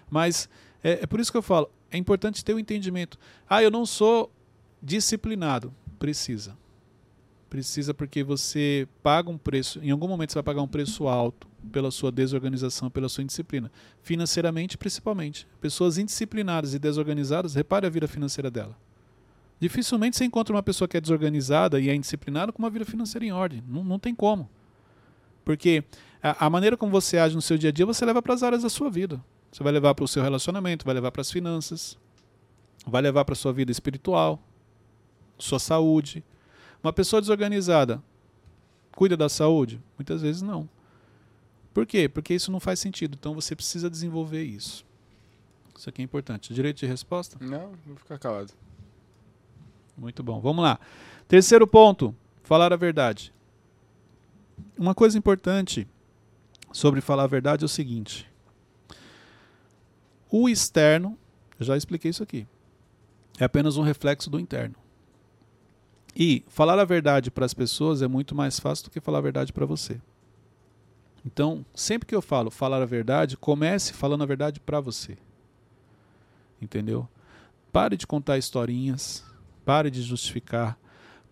Mas 0.10 0.50
é, 0.84 1.04
é 1.04 1.06
por 1.08 1.20
isso 1.20 1.32
que 1.32 1.38
eu 1.38 1.42
falo, 1.44 1.70
é 1.92 1.98
importante 1.98 2.44
ter 2.44 2.54
o 2.56 2.60
entendimento. 2.60 3.20
Ah, 3.48 3.62
eu 3.62 3.70
não 3.70 3.86
sou 3.86 4.32
disciplinado. 4.82 5.74
Precisa. 6.00 6.58
Precisa 7.52 7.94
porque 7.94 8.24
você 8.24 8.88
paga 9.04 9.30
um 9.30 9.38
preço, 9.38 9.78
em 9.84 9.92
algum 9.92 10.08
momento 10.08 10.32
você 10.32 10.36
vai 10.36 10.44
pagar 10.44 10.62
um 10.62 10.68
preço 10.70 11.10
alto 11.10 11.50
pela 11.70 11.92
sua 11.92 12.10
desorganização, 12.10 12.90
pela 12.90 13.10
sua 13.10 13.26
indisciplina. 13.26 13.70
Financeiramente, 14.02 14.78
principalmente. 14.78 15.46
Pessoas 15.60 15.98
indisciplinadas 15.98 16.74
e 16.74 16.80
desorganizadas, 16.80 17.54
repare 17.54 17.86
a 17.86 17.90
vida 17.90 18.08
financeira 18.08 18.50
dela. 18.50 18.74
Dificilmente 19.60 20.16
você 20.16 20.24
encontra 20.24 20.56
uma 20.56 20.64
pessoa 20.64 20.88
que 20.88 20.96
é 20.96 21.02
desorganizada 21.02 21.78
e 21.78 21.90
é 21.90 21.94
indisciplinada 21.94 22.54
com 22.54 22.60
uma 22.60 22.70
vida 22.70 22.86
financeira 22.86 23.26
em 23.26 23.34
ordem. 23.34 23.62
Não, 23.68 23.84
não 23.84 24.00
tem 24.00 24.16
como. 24.16 24.50
Porque 25.44 25.84
a, 26.24 26.46
a 26.46 26.50
maneira 26.50 26.78
como 26.78 26.90
você 26.90 27.18
age 27.18 27.36
no 27.36 27.42
seu 27.42 27.58
dia 27.58 27.70
a 27.70 27.74
dia, 27.74 27.86
você 27.86 28.06
leva 28.06 28.22
para 28.22 28.34
as 28.34 28.44
áreas 28.44 28.64
da 28.64 28.70
sua 28.70 28.90
vida. 28.90 29.22
Você 29.52 29.62
vai 29.62 29.74
levar 29.74 29.94
para 29.94 30.06
o 30.06 30.08
seu 30.08 30.24
relacionamento, 30.24 30.86
vai 30.86 30.94
levar 30.94 31.12
para 31.12 31.20
as 31.20 31.30
finanças, 31.30 32.00
vai 32.88 33.02
levar 33.02 33.26
para 33.26 33.34
a 33.34 33.36
sua 33.36 33.52
vida 33.52 33.74
espiritual, 33.74 34.42
sua 35.38 35.60
saúde. 35.60 36.24
Uma 36.84 36.92
pessoa 36.92 37.22
desorganizada 37.22 38.02
cuida 38.96 39.16
da 39.16 39.30
saúde? 39.30 39.82
Muitas 39.98 40.22
vezes 40.22 40.42
não. 40.42 40.70
Por 41.74 41.86
quê? 41.86 42.10
Porque 42.10 42.34
isso 42.34 42.52
não 42.52 42.60
faz 42.60 42.80
sentido. 42.80 43.16
Então 43.20 43.34
você 43.34 43.56
precisa 43.56 43.90
desenvolver 43.90 44.44
isso. 44.44 44.86
Isso 45.78 45.90
aqui 45.90 46.02
é 46.02 46.06
importante. 46.06 46.54
Direito 46.54 46.80
de 46.80 46.86
resposta? 46.86 47.38
Não, 47.40 47.72
vou 47.86 47.96
ficar 47.96 48.20
calado. 48.20 48.52
Muito 49.98 50.22
bom. 50.24 50.40
Vamos 50.42 50.64
lá. 50.64 50.80
Terceiro 51.28 51.66
ponto: 51.66 52.16
falar 52.44 52.74
a 52.74 52.76
verdade. 52.76 53.34
Uma 54.78 54.94
coisa 54.94 55.18
importante 55.18 55.88
sobre 56.72 57.02
falar 57.02 57.24
a 57.24 57.28
verdade 57.28 57.64
é 57.64 57.66
o 57.66 57.70
seguinte: 57.70 58.30
o 60.30 60.50
externo, 60.50 61.18
eu 61.60 61.66
já 61.66 61.78
expliquei 61.78 62.12
isso 62.12 62.24
aqui, 62.24 62.48
é 63.40 63.44
apenas 63.44 63.78
um 63.78 63.82
reflexo 63.82 64.30
do 64.30 64.40
interno. 64.40 64.76
E 66.16 66.44
falar 66.48 66.78
a 66.78 66.86
verdade 66.86 67.32
para 67.32 67.46
as 67.46 67.54
pessoas 67.54 68.02
é 68.02 68.08
muito 68.08 68.36
mais 68.36 68.60
fácil 68.60 68.86
do 68.86 68.92
que 68.92 69.00
falar 69.00 69.20
a 69.20 69.22
verdade 69.22 69.54
para 69.54 69.66
você. 69.66 70.00
Então, 71.26 71.66
sempre 71.74 72.08
que 72.08 72.16
eu 72.16 72.22
falo 72.22 72.50
falar 72.50 72.82
a 72.82 72.86
verdade, 72.86 73.38
comece 73.38 73.94
falando 73.94 74.24
a 74.24 74.26
verdade 74.26 74.60
para 74.60 74.80
você. 74.80 75.18
Entendeu? 76.62 77.08
Pare 77.72 77.96
de 77.96 78.06
contar 78.06 78.38
historinhas, 78.38 79.24
pare 79.64 79.90
de 79.90 80.02
justificar, 80.02 80.78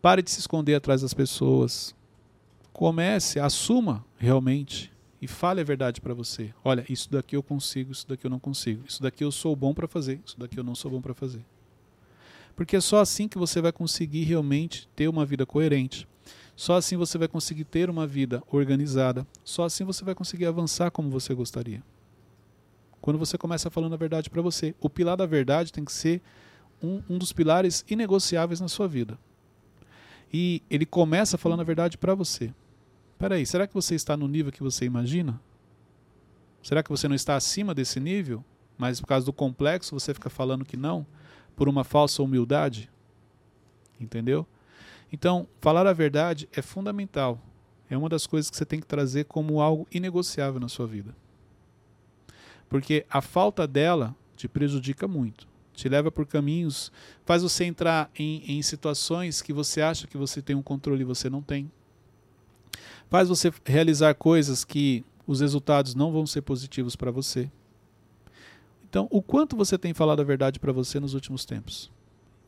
pare 0.01 0.21
de 0.21 0.31
se 0.31 0.39
esconder 0.39 0.75
atrás 0.75 1.01
das 1.01 1.13
pessoas. 1.13 1.95
Comece, 2.71 3.39
assuma 3.39 4.05
realmente 4.17 4.91
e 5.21 5.27
fale 5.27 5.59
a 5.59 5.63
verdade 5.63 5.99
para 5.99 6.13
você. 6.13 6.53
Olha, 6.63 6.85
isso 6.87 7.11
daqui 7.11 7.35
eu 7.35 7.43
consigo, 7.43 7.91
isso 7.91 8.07
daqui 8.07 8.25
eu 8.25 8.29
não 8.31 8.39
consigo. 8.39 8.83
Isso 8.87 9.01
daqui 9.01 9.23
eu 9.23 9.31
sou 9.31 9.55
bom 9.55 9.73
para 9.73 9.87
fazer, 9.87 10.21
isso 10.25 10.39
daqui 10.39 10.57
eu 10.57 10.63
não 10.63 10.75
sou 10.75 10.89
bom 10.89 11.01
para 11.01 11.13
fazer. 11.13 11.43
Porque 12.59 12.75
é 12.75 12.81
só 12.81 12.99
assim 12.99 13.25
que 13.25 13.37
você 13.37 13.61
vai 13.61 13.71
conseguir 13.71 14.23
realmente 14.23 14.85
ter 14.93 15.07
uma 15.07 15.25
vida 15.25 15.45
coerente. 15.45 16.05
Só 16.57 16.75
assim 16.75 16.97
você 16.97 17.17
vai 17.17 17.29
conseguir 17.29 17.63
ter 17.63 17.89
uma 17.89 18.05
vida 18.05 18.43
organizada. 18.51 19.25
Só 19.45 19.63
assim 19.63 19.85
você 19.85 20.03
vai 20.03 20.13
conseguir 20.13 20.45
avançar 20.45 20.91
como 20.91 21.09
você 21.09 21.33
gostaria. 21.33 21.81
Quando 22.99 23.17
você 23.17 23.37
começa 23.37 23.69
falando 23.69 23.93
a 23.93 23.95
verdade 23.95 24.29
para 24.29 24.41
você, 24.41 24.75
o 24.81 24.89
pilar 24.89 25.15
da 25.15 25.25
verdade 25.25 25.71
tem 25.71 25.85
que 25.85 25.91
ser 25.93 26.21
um, 26.83 27.01
um 27.09 27.17
dos 27.17 27.31
pilares 27.31 27.85
inegociáveis 27.89 28.59
na 28.59 28.67
sua 28.67 28.89
vida. 28.89 29.17
E 30.33 30.61
ele 30.69 30.85
começa 30.85 31.37
falando 31.37 31.61
a 31.61 31.63
verdade 31.63 31.97
para 31.97 32.13
você. 32.13 32.53
Peraí, 33.17 33.45
será 33.45 33.67
que 33.67 33.73
você 33.73 33.95
está 33.95 34.17
no 34.17 34.27
nível 34.27 34.51
que 34.51 34.61
você 34.61 34.83
imagina? 34.83 35.39
Será 36.61 36.83
que 36.83 36.89
você 36.89 37.07
não 37.07 37.15
está 37.15 37.37
acima 37.37 37.73
desse 37.73 38.01
nível? 38.01 38.43
Mas 38.77 38.99
por 38.99 39.07
causa 39.07 39.25
do 39.25 39.31
complexo 39.31 39.97
você 39.97 40.13
fica 40.13 40.29
falando 40.29 40.65
que 40.65 40.75
não? 40.75 41.07
Por 41.59 41.67
uma 41.67 41.83
falsa 41.83 42.23
humildade? 42.23 42.89
Entendeu? 43.99 44.47
Então, 45.11 45.45
falar 45.59 45.85
a 45.85 45.91
verdade 45.91 46.47
é 46.53 46.61
fundamental. 46.61 47.37
É 47.89 47.97
uma 47.97 48.07
das 48.07 48.25
coisas 48.25 48.49
que 48.49 48.55
você 48.55 48.63
tem 48.63 48.79
que 48.79 48.87
trazer 48.87 49.25
como 49.25 49.59
algo 49.59 49.85
inegociável 49.91 50.57
na 50.57 50.69
sua 50.69 50.87
vida. 50.87 51.13
Porque 52.69 53.05
a 53.09 53.19
falta 53.19 53.67
dela 53.67 54.15
te 54.37 54.47
prejudica 54.47 55.05
muito. 55.05 55.49
Te 55.73 55.89
leva 55.89 56.09
por 56.09 56.25
caminhos, 56.25 56.93
faz 57.25 57.43
você 57.43 57.65
entrar 57.65 58.09
em, 58.17 58.57
em 58.57 58.61
situações 58.61 59.41
que 59.41 59.51
você 59.51 59.81
acha 59.81 60.07
que 60.07 60.15
você 60.17 60.41
tem 60.41 60.55
um 60.55 60.63
controle 60.63 61.01
e 61.01 61.05
você 61.05 61.29
não 61.29 61.41
tem. 61.41 61.69
Faz 63.09 63.27
você 63.27 63.51
realizar 63.65 64.13
coisas 64.13 64.63
que 64.63 65.03
os 65.27 65.41
resultados 65.41 65.93
não 65.93 66.09
vão 66.09 66.25
ser 66.25 66.41
positivos 66.41 66.95
para 66.95 67.11
você. 67.11 67.51
Então, 68.89 69.07
o 69.11 69.21
quanto 69.21 69.55
você 69.55 69.77
tem 69.77 69.93
falado 69.93 70.19
a 70.19 70.23
verdade 70.23 70.59
para 70.59 70.71
você 70.71 70.99
nos 70.99 71.13
últimos 71.13 71.45
tempos? 71.45 71.91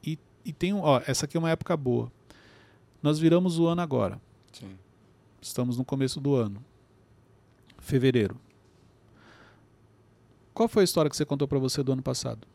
E, 0.03 0.17
e 0.43 0.51
tem, 0.51 0.73
ó, 0.73 0.99
essa 1.05 1.25
aqui 1.25 1.37
é 1.37 1.39
uma 1.39 1.51
época 1.51 1.77
boa. 1.77 2.11
Nós 3.01 3.19
viramos 3.19 3.59
o 3.59 3.67
ano 3.67 3.81
agora. 3.81 4.19
Sim. 4.51 4.75
Estamos 5.39 5.77
no 5.77 5.85
começo 5.85 6.19
do 6.19 6.35
ano. 6.35 6.63
Fevereiro. 7.77 8.35
Qual 10.53 10.67
foi 10.67 10.81
a 10.81 10.83
história 10.83 11.09
que 11.09 11.15
você 11.15 11.25
contou 11.25 11.47
para 11.47 11.59
você 11.59 11.83
do 11.83 11.91
ano 11.91 12.01
passado? 12.01 12.47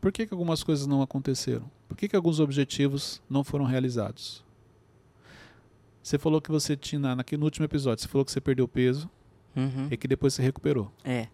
Por 0.00 0.10
que, 0.10 0.26
que 0.26 0.34
algumas 0.34 0.64
coisas 0.64 0.86
não 0.86 1.02
aconteceram? 1.02 1.70
Por 1.88 1.96
que, 1.96 2.08
que 2.08 2.16
alguns 2.16 2.40
objetivos 2.40 3.22
não 3.28 3.44
foram 3.44 3.64
realizados? 3.64 4.42
Você 6.02 6.18
falou 6.18 6.40
que 6.40 6.50
você 6.50 6.76
tinha, 6.76 7.14
naquele, 7.14 7.44
último 7.44 7.64
episódio, 7.64 8.02
você 8.02 8.08
falou 8.08 8.24
que 8.24 8.32
você 8.32 8.40
perdeu 8.40 8.66
peso, 8.66 9.08
Uhum. 9.54 9.88
e 9.90 9.96
que 9.96 10.08
depois 10.08 10.32
você 10.34 10.42
recuperou. 10.42 10.90
É, 11.04 11.28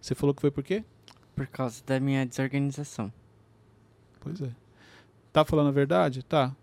Você 0.00 0.14
falou 0.14 0.34
que 0.34 0.40
foi 0.40 0.50
por 0.50 0.62
quê? 0.64 0.84
por 1.36 1.46
causa 1.48 1.82
da 1.84 1.98
minha 1.98 2.24
desorganização. 2.24 3.12
Pois 4.20 4.40
é. 4.40 4.50
Tá 5.32 5.44
falando 5.44 5.68
a 5.68 5.72
verdade? 5.72 6.22
Tá. 6.22 6.54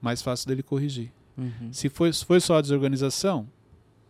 Mais 0.00 0.20
fácil 0.20 0.48
dele 0.48 0.62
corrigir. 0.62 1.12
Uhum. 1.38 1.72
Se 1.72 1.88
foi, 1.88 2.12
foi 2.12 2.40
só 2.40 2.56
a 2.58 2.60
desorganização, 2.60 3.46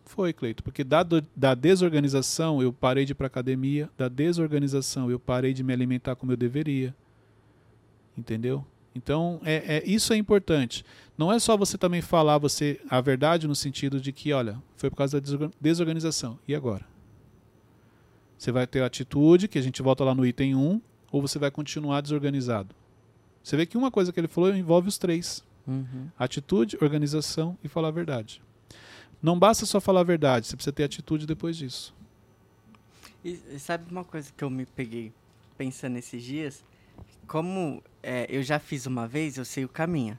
foi, 0.04 0.32
Cleito. 0.32 0.62
Porque 0.62 0.82
da, 0.84 1.02
do- 1.02 1.24
da 1.34 1.54
desorganização 1.54 2.62
eu 2.62 2.72
parei 2.72 3.04
de 3.04 3.12
ir 3.12 3.14
pra 3.14 3.26
academia, 3.26 3.90
da 3.98 4.08
desorganização 4.08 5.10
eu 5.10 5.18
parei 5.18 5.52
de 5.52 5.62
me 5.62 5.72
alimentar 5.72 6.16
como 6.16 6.32
eu 6.32 6.36
deveria. 6.36 6.94
Entendeu? 8.16 8.64
Então, 8.96 9.38
é, 9.44 9.76
é- 9.76 9.82
isso 9.86 10.12
é 10.14 10.16
importante. 10.16 10.82
Não 11.18 11.30
é 11.30 11.38
só 11.38 11.54
você 11.56 11.76
também 11.76 12.00
falar 12.00 12.38
você 12.38 12.80
a 12.88 12.98
verdade 13.00 13.46
no 13.46 13.54
sentido 13.54 14.00
de 14.00 14.10
que, 14.10 14.32
olha, 14.32 14.60
foi 14.74 14.88
por 14.88 14.96
causa 14.96 15.20
da 15.20 15.22
desorga- 15.24 15.50
desorganização. 15.60 16.38
E 16.48 16.54
agora? 16.54 16.84
Você 18.38 18.50
vai 18.50 18.66
ter 18.66 18.82
atitude, 18.82 19.48
que 19.48 19.58
a 19.58 19.62
gente 19.62 19.82
volta 19.82 20.02
lá 20.02 20.14
no 20.14 20.24
item 20.26 20.54
1, 20.54 20.80
ou 21.12 21.20
você 21.20 21.38
vai 21.38 21.50
continuar 21.50 22.00
desorganizado? 22.00 22.74
Você 23.42 23.56
vê 23.56 23.66
que 23.66 23.76
uma 23.76 23.90
coisa 23.90 24.12
que 24.12 24.18
ele 24.18 24.28
falou 24.28 24.54
envolve 24.54 24.88
os 24.88 24.98
três. 24.98 25.44
Uhum. 25.66 26.08
Atitude, 26.18 26.78
organização 26.80 27.56
e 27.62 27.68
falar 27.68 27.88
a 27.88 27.92
verdade. 27.92 28.40
Não 29.22 29.38
basta 29.38 29.66
só 29.66 29.80
falar 29.80 30.00
a 30.00 30.04
verdade, 30.04 30.46
você 30.46 30.56
precisa 30.56 30.72
ter 30.72 30.84
atitude 30.84 31.26
depois 31.26 31.56
disso. 31.56 31.94
E, 33.24 33.40
e 33.52 33.58
sabe 33.58 33.90
uma 33.90 34.04
coisa 34.04 34.30
que 34.36 34.42
eu 34.44 34.50
me 34.50 34.64
peguei 34.66 35.12
pensando 35.58 35.96
esses 35.96 36.22
dias? 36.22 36.62
Como 37.26 37.82
é, 38.02 38.26
eu 38.28 38.42
já 38.42 38.58
fiz 38.58 38.86
uma 38.86 39.06
vez, 39.06 39.36
eu 39.36 39.44
sei 39.44 39.64
o 39.64 39.68
caminho. 39.68 40.18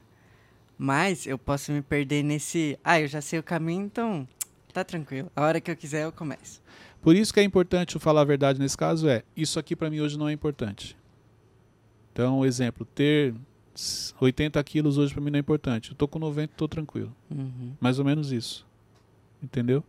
Mas 0.76 1.26
eu 1.26 1.36
posso 1.36 1.72
me 1.72 1.82
perder 1.82 2.22
nesse. 2.22 2.78
Ah, 2.84 3.00
eu 3.00 3.08
já 3.08 3.20
sei 3.20 3.38
o 3.38 3.42
caminho, 3.42 3.84
então 3.84 4.28
tá 4.72 4.84
tranquilo. 4.84 5.30
A 5.34 5.42
hora 5.42 5.60
que 5.60 5.70
eu 5.70 5.76
quiser 5.76 6.04
eu 6.04 6.12
começo. 6.12 6.62
Por 7.02 7.16
isso 7.16 7.32
que 7.32 7.40
é 7.40 7.42
importante 7.42 7.96
o 7.96 8.00
falar 8.00 8.20
a 8.20 8.24
verdade 8.24 8.60
nesse 8.60 8.76
caso 8.76 9.08
é, 9.08 9.22
isso 9.36 9.58
aqui 9.58 9.74
para 9.74 9.90
mim 9.90 10.00
hoje 10.00 10.18
não 10.18 10.28
é 10.28 10.32
importante. 10.32 10.96
Então, 12.12 12.44
exemplo, 12.44 12.84
ter 12.84 13.34
80 14.20 14.62
quilos 14.64 14.98
hoje 14.98 15.14
para 15.14 15.22
mim 15.22 15.30
não 15.30 15.38
é 15.38 15.40
importante. 15.40 15.90
Eu 15.90 15.96
tô 15.96 16.08
com 16.08 16.18
90, 16.18 16.54
tô 16.56 16.68
tranquilo. 16.68 17.14
Uhum. 17.30 17.74
Mais 17.80 17.98
ou 17.98 18.04
menos 18.04 18.32
isso. 18.32 18.66
Entendeu? 19.42 19.84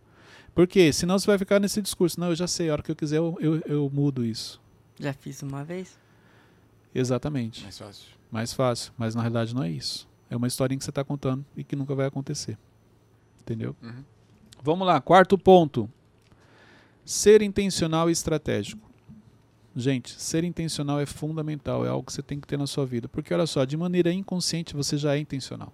Porque 0.53 0.91
senão 0.93 1.17
você 1.17 1.25
vai 1.25 1.37
ficar 1.37 1.59
nesse 1.59 1.81
discurso, 1.81 2.19
não, 2.19 2.29
eu 2.29 2.35
já 2.35 2.47
sei, 2.47 2.69
a 2.69 2.73
hora 2.73 2.83
que 2.83 2.91
eu 2.91 2.95
quiser 2.95 3.17
eu, 3.17 3.37
eu, 3.39 3.61
eu 3.65 3.91
mudo 3.91 4.25
isso. 4.25 4.61
Já 4.99 5.13
fiz 5.13 5.41
uma 5.41 5.63
vez? 5.63 5.97
Exatamente. 6.93 7.63
Mais 7.63 7.77
fácil. 7.77 8.05
mais 8.31 8.53
fácil, 8.53 8.93
mas 8.97 9.15
na 9.15 9.21
realidade 9.21 9.53
não 9.53 9.63
é 9.63 9.69
isso. 9.69 10.07
É 10.29 10.35
uma 10.35 10.47
historinha 10.47 10.77
que 10.77 10.83
você 10.83 10.91
está 10.91 11.03
contando 11.03 11.45
e 11.55 11.63
que 11.63 11.75
nunca 11.75 11.95
vai 11.95 12.05
acontecer. 12.05 12.57
Entendeu? 13.41 13.75
Uhum. 13.81 14.03
Vamos 14.61 14.85
lá, 14.85 14.99
quarto 15.01 15.37
ponto. 15.37 15.89
Ser 17.03 17.41
intencional 17.41 18.09
e 18.09 18.13
estratégico. 18.13 18.87
Gente, 19.75 20.19
ser 20.19 20.43
intencional 20.43 20.99
é 20.99 21.05
fundamental, 21.05 21.85
é 21.85 21.89
algo 21.89 22.05
que 22.05 22.13
você 22.13 22.21
tem 22.21 22.39
que 22.39 22.47
ter 22.47 22.57
na 22.57 22.67
sua 22.67 22.85
vida. 22.85 23.07
Porque 23.07 23.33
olha 23.33 23.47
só, 23.47 23.63
de 23.65 23.77
maneira 23.77 24.11
inconsciente 24.11 24.75
você 24.75 24.97
já 24.97 25.15
é 25.15 25.19
intencional. 25.19 25.71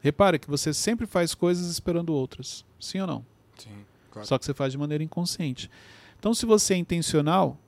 Repare 0.00 0.38
que 0.38 0.48
você 0.48 0.72
sempre 0.72 1.06
faz 1.06 1.34
coisas 1.34 1.68
esperando 1.68 2.12
outras. 2.12 2.64
Sim 2.78 3.00
ou 3.00 3.06
não? 3.06 3.26
Sim, 3.56 3.70
claro. 4.10 4.28
Só 4.28 4.38
que 4.38 4.44
você 4.44 4.54
faz 4.54 4.72
de 4.72 4.78
maneira 4.78 5.02
inconsciente. 5.02 5.70
Então, 6.18 6.34
se 6.34 6.46
você 6.46 6.74
é 6.74 6.76
intencional, 6.76 7.58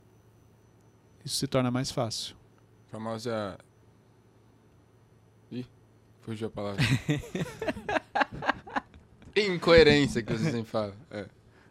isso 1.25 1.37
se 1.37 1.47
torna 1.47 1.71
mais 1.71 1.91
fácil. 1.91 2.35
Famosa. 2.91 3.59
Ih, 5.53 5.67
fugiu 6.23 6.49
a 6.49 6.51
palavra. 6.51 6.83
Incoerência 9.37 10.23
que 10.23 10.33
você 10.33 10.51
sempre 10.51 10.71
fala. 10.71 10.95
É. 11.11 11.27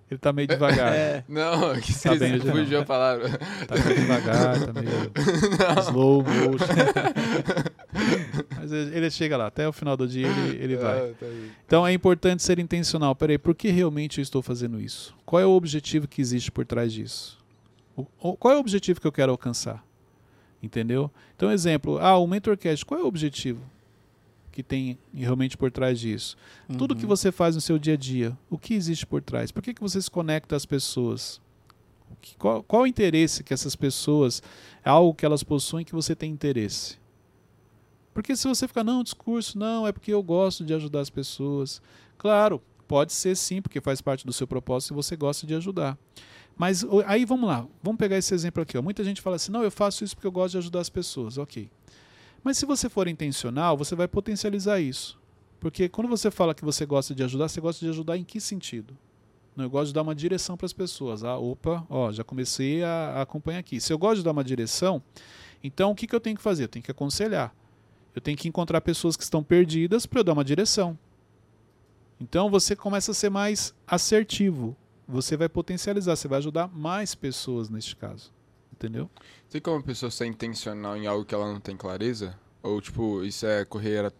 Ele 0.09 0.17
tá 0.17 0.31
meio 0.31 0.47
devagar. 0.47 0.93
É. 0.93 1.21
Não, 1.27 1.77
que 1.81 1.93
Tá 2.01 2.15
bem, 2.15 2.37
já 2.37 2.45
não. 2.45 2.53
fugiu 2.55 2.79
a 2.79 2.85
palavra. 2.85 3.27
Tá 3.67 3.75
meio 3.75 3.95
devagar, 3.99 4.65
tá 4.65 4.71
meio 4.73 5.11
slow 5.83 6.23
motion. 6.23 6.65
Mas 8.55 8.71
ele 8.71 9.09
chega 9.11 9.35
lá, 9.35 9.47
até 9.47 9.67
o 9.67 9.73
final 9.73 9.97
do 9.97 10.07
dia 10.07 10.27
ele, 10.27 10.63
ele 10.63 10.77
vai. 10.77 11.09
Ah, 11.09 11.13
tá 11.19 11.25
aí. 11.25 11.51
Então 11.65 11.85
é 11.85 11.91
importante 11.91 12.41
ser 12.41 12.57
intencional. 12.57 13.13
Peraí, 13.17 13.37
por 13.37 13.53
que 13.53 13.67
realmente 13.69 14.19
eu 14.19 14.23
estou 14.23 14.41
fazendo 14.41 14.79
isso? 14.79 15.13
Qual 15.25 15.41
é 15.41 15.45
o 15.45 15.51
objetivo 15.51 16.07
que 16.07 16.21
existe 16.21 16.49
por 16.53 16.65
trás 16.65 16.93
disso? 16.93 17.37
Qual 18.39 18.53
é 18.53 18.57
o 18.57 18.59
objetivo 18.59 19.01
que 19.01 19.07
eu 19.07 19.11
quero 19.11 19.31
alcançar? 19.31 19.83
Entendeu? 20.61 21.11
Então, 21.35 21.51
exemplo, 21.51 21.97
ah, 21.99 22.17
o 22.17 22.27
MentorCast, 22.27 22.85
qual 22.85 22.99
é 22.99 23.03
o 23.03 23.07
objetivo 23.07 23.61
que 24.51 24.63
tem 24.63 24.97
realmente 25.13 25.55
por 25.57 25.71
trás 25.71 25.99
disso? 25.99 26.35
Tudo 26.77 26.95
que 26.95 27.03
Uhum. 27.03 27.09
você 27.09 27.31
faz 27.31 27.55
no 27.55 27.61
seu 27.61 27.77
dia 27.77 27.93
a 27.93 27.97
dia, 27.97 28.37
o 28.49 28.57
que 28.57 28.73
existe 28.73 29.05
por 29.05 29.21
trás? 29.21 29.51
Por 29.51 29.61
que, 29.61 29.73
que 29.73 29.81
você 29.81 30.01
se 30.01 30.09
conecta 30.09 30.55
às 30.55 30.65
pessoas? 30.65 31.39
Qual, 32.37 32.63
qual 32.63 32.81
o 32.83 32.87
interesse 32.87 33.43
que 33.43 33.53
essas 33.53 33.75
pessoas, 33.75 34.41
é 34.83 34.89
algo 34.89 35.13
que 35.13 35.25
elas 35.25 35.43
possuem 35.43 35.85
que 35.85 35.93
você 35.93 36.15
tem 36.15 36.31
interesse? 36.31 36.97
Porque 38.13 38.35
se 38.35 38.47
você 38.47 38.67
ficar, 38.67 38.83
não, 38.83 39.03
discurso, 39.03 39.57
não, 39.59 39.85
é 39.85 39.91
porque 39.91 40.11
eu 40.11 40.23
gosto 40.23 40.65
de 40.65 40.73
ajudar 40.73 41.01
as 41.01 41.09
pessoas. 41.09 41.79
Claro, 42.17 42.59
pode 42.87 43.13
ser 43.13 43.35
sim, 43.35 43.61
porque 43.61 43.79
faz 43.79 44.01
parte 44.01 44.25
do 44.25 44.33
seu 44.33 44.47
propósito 44.47 44.93
e 44.93 44.95
você 44.95 45.15
gosta 45.15 45.45
de 45.45 45.53
ajudar. 45.53 45.95
Mas 46.57 46.85
aí 47.05 47.23
vamos 47.23 47.47
lá, 47.47 47.67
vamos 47.83 47.99
pegar 47.99 48.17
esse 48.17 48.33
exemplo 48.33 48.63
aqui. 48.63 48.77
Ó. 48.77 48.81
Muita 48.81 49.03
gente 49.03 49.21
fala 49.21 49.35
assim, 49.35 49.51
não, 49.51 49.63
eu 49.63 49.71
faço 49.71 50.03
isso 50.03 50.15
porque 50.15 50.27
eu 50.27 50.31
gosto 50.31 50.53
de 50.53 50.57
ajudar 50.57 50.79
as 50.79 50.89
pessoas. 50.89 51.37
Ok. 51.37 51.69
Mas 52.43 52.57
se 52.57 52.65
você 52.65 52.89
for 52.89 53.07
intencional, 53.07 53.77
você 53.77 53.95
vai 53.95 54.07
potencializar 54.07 54.79
isso. 54.79 55.19
Porque 55.59 55.87
quando 55.89 56.07
você 56.07 56.31
fala 56.31 56.55
que 56.55 56.65
você 56.65 56.85
gosta 56.85 57.13
de 57.13 57.23
ajudar, 57.23 57.47
você 57.47 57.61
gosta 57.61 57.85
de 57.85 57.91
ajudar 57.91 58.17
em 58.17 58.23
que 58.23 58.39
sentido? 58.39 58.97
Não, 59.55 59.65
eu 59.65 59.69
gosto 59.69 59.87
de 59.87 59.93
dar 59.93 60.03
uma 60.03 60.15
direção 60.15 60.55
para 60.55 60.65
as 60.65 60.73
pessoas. 60.73 61.23
Ah, 61.23 61.37
opa, 61.37 61.85
ó, 61.89 62.11
já 62.11 62.23
comecei 62.23 62.83
a, 62.83 62.89
a 63.15 63.21
acompanhar 63.23 63.59
aqui. 63.59 63.79
Se 63.79 63.91
eu 63.91 63.97
gosto 63.97 64.17
de 64.17 64.23
dar 64.23 64.31
uma 64.31 64.43
direção, 64.43 65.01
então 65.63 65.91
o 65.91 65.95
que, 65.95 66.05
que 66.05 66.15
eu 66.15 66.19
tenho 66.19 66.35
que 66.35 66.41
fazer? 66.41 66.65
Eu 66.65 66.67
tenho 66.67 66.83
que 66.83 66.91
aconselhar. 66.91 67.53
Eu 68.15 68.21
tenho 68.21 68.37
que 68.37 68.47
encontrar 68.47 68.81
pessoas 68.81 69.15
que 69.15 69.23
estão 69.23 69.43
perdidas 69.43 70.05
para 70.05 70.19
eu 70.19 70.23
dar 70.23 70.33
uma 70.33 70.43
direção. 70.43 70.97
Então 72.19 72.49
você 72.49 72.75
começa 72.75 73.11
a 73.11 73.13
ser 73.13 73.29
mais 73.29 73.73
assertivo. 73.85 74.75
Você 75.07 75.37
vai 75.37 75.47
potencializar, 75.47 76.15
você 76.15 76.27
vai 76.27 76.39
ajudar 76.39 76.67
mais 76.67 77.15
pessoas 77.15 77.69
neste 77.69 77.95
caso. 77.95 78.31
Entendeu? 78.73 79.09
Tem 79.49 79.59
como 79.61 79.79
a 79.79 79.83
pessoa 79.83 80.11
ser 80.11 80.25
intencional 80.27 80.95
em 80.97 81.07
algo 81.07 81.25
que 81.25 81.33
ela 81.33 81.51
não 81.51 81.59
tem 81.59 81.75
clareza? 81.75 82.37
Ou, 82.61 82.79
tipo, 82.81 83.23
isso 83.23 83.45
é 83.45 83.63
correr 83.65 84.11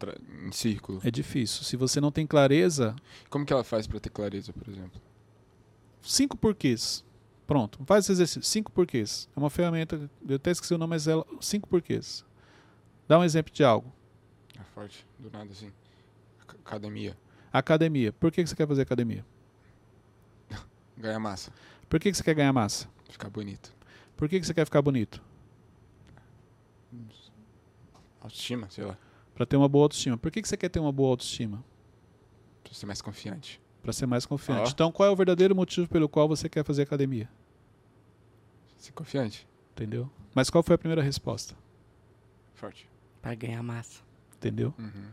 em 0.47 0.51
círculo? 0.51 1.01
É 1.03 1.11
difícil. 1.11 1.63
Se 1.63 1.75
você 1.75 1.99
não 1.99 2.11
tem 2.11 2.25
clareza, 2.25 2.95
Como 3.29 3.45
que 3.45 3.51
ela 3.53 3.63
faz 3.63 3.85
pra 3.85 3.99
ter 3.99 4.09
clareza, 4.09 4.53
por 4.53 4.67
exemplo? 4.69 4.99
cinco 6.01 6.37
porquês. 6.37 7.03
Pronto, 7.45 7.79
faz 7.85 8.05
esse 8.05 8.11
exercício. 8.13 8.43
Cinco 8.43 8.71
porquês. 8.71 9.29
É 9.35 9.39
uma 9.39 9.49
ferramenta, 9.49 10.09
eu 10.27 10.35
até 10.35 10.51
esqueci 10.51 10.73
o 10.73 10.77
nome, 10.77 10.91
mas 10.91 11.07
ela. 11.07 11.25
Cinco 11.41 11.67
porquês. 11.67 12.25
Dá 13.07 13.19
um 13.19 13.23
exemplo 13.23 13.53
de 13.53 13.63
algo. 13.63 13.93
É 14.59 14.63
forte, 14.73 15.05
do 15.19 15.29
nada 15.29 15.51
assim. 15.51 15.71
Ac- 16.41 16.57
Academia. 16.65 17.17
Academia. 17.51 18.11
Por 18.13 18.31
que 18.31 18.43
que 18.43 18.49
você 18.49 18.55
quer 18.55 18.67
fazer 18.67 18.81
academia? 18.81 19.25
Ganhar 20.97 21.19
massa. 21.19 21.51
Por 21.87 21.99
que 21.99 22.11
que 22.11 22.17
você 22.17 22.23
quer 22.23 22.33
ganhar 22.33 22.51
massa? 22.51 22.89
Ficar 23.09 23.29
bonito. 23.29 23.73
Por 24.15 24.27
que 24.27 24.39
que 24.39 24.45
você 24.45 24.53
quer 24.53 24.65
ficar 24.65 24.81
bonito? 24.81 25.21
Autoestima, 28.19 28.69
sei 28.69 28.83
lá. 28.83 28.97
Para 29.35 29.45
ter 29.45 29.55
uma 29.55 29.69
boa 29.69 29.85
autoestima. 29.85 30.17
Por 30.17 30.31
que 30.31 30.41
que 30.41 30.47
você 30.47 30.57
quer 30.57 30.69
ter 30.69 30.79
uma 30.79 30.91
boa 30.91 31.11
autoestima? 31.11 31.63
Pra 32.63 32.73
ser 32.73 32.85
mais 32.85 33.01
confiante. 33.01 33.61
Para 33.81 33.93
ser 33.93 34.07
mais 34.07 34.25
confiante. 34.25 34.71
Então, 34.71 34.91
qual 34.91 35.07
é 35.07 35.11
o 35.11 35.15
verdadeiro 35.15 35.55
motivo 35.55 35.87
pelo 35.87 36.09
qual 36.09 36.27
você 36.27 36.49
quer 36.49 36.65
fazer 36.65 36.81
academia? 36.81 37.29
Ser 38.77 38.91
confiante. 38.91 39.47
Entendeu? 39.71 40.09
Mas 40.33 40.49
qual 40.49 40.63
foi 40.63 40.75
a 40.75 40.77
primeira 40.77 41.01
resposta? 41.01 41.55
Forte. 42.55 42.89
Pra 43.21 43.35
ganhar 43.35 43.61
massa. 43.61 44.01
Entendeu? 44.35 44.73
Uhum. 44.77 45.05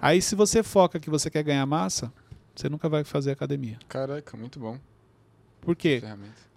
Aí, 0.00 0.20
se 0.22 0.34
você 0.34 0.62
foca 0.62 1.00
que 1.00 1.10
você 1.10 1.30
quer 1.30 1.42
ganhar 1.42 1.66
massa, 1.66 2.12
você 2.54 2.68
nunca 2.68 2.88
vai 2.88 3.02
fazer 3.02 3.32
academia. 3.32 3.78
Caraca, 3.88 4.36
muito 4.36 4.60
bom. 4.60 4.78
Por 5.62 5.74
quê? 5.76 6.02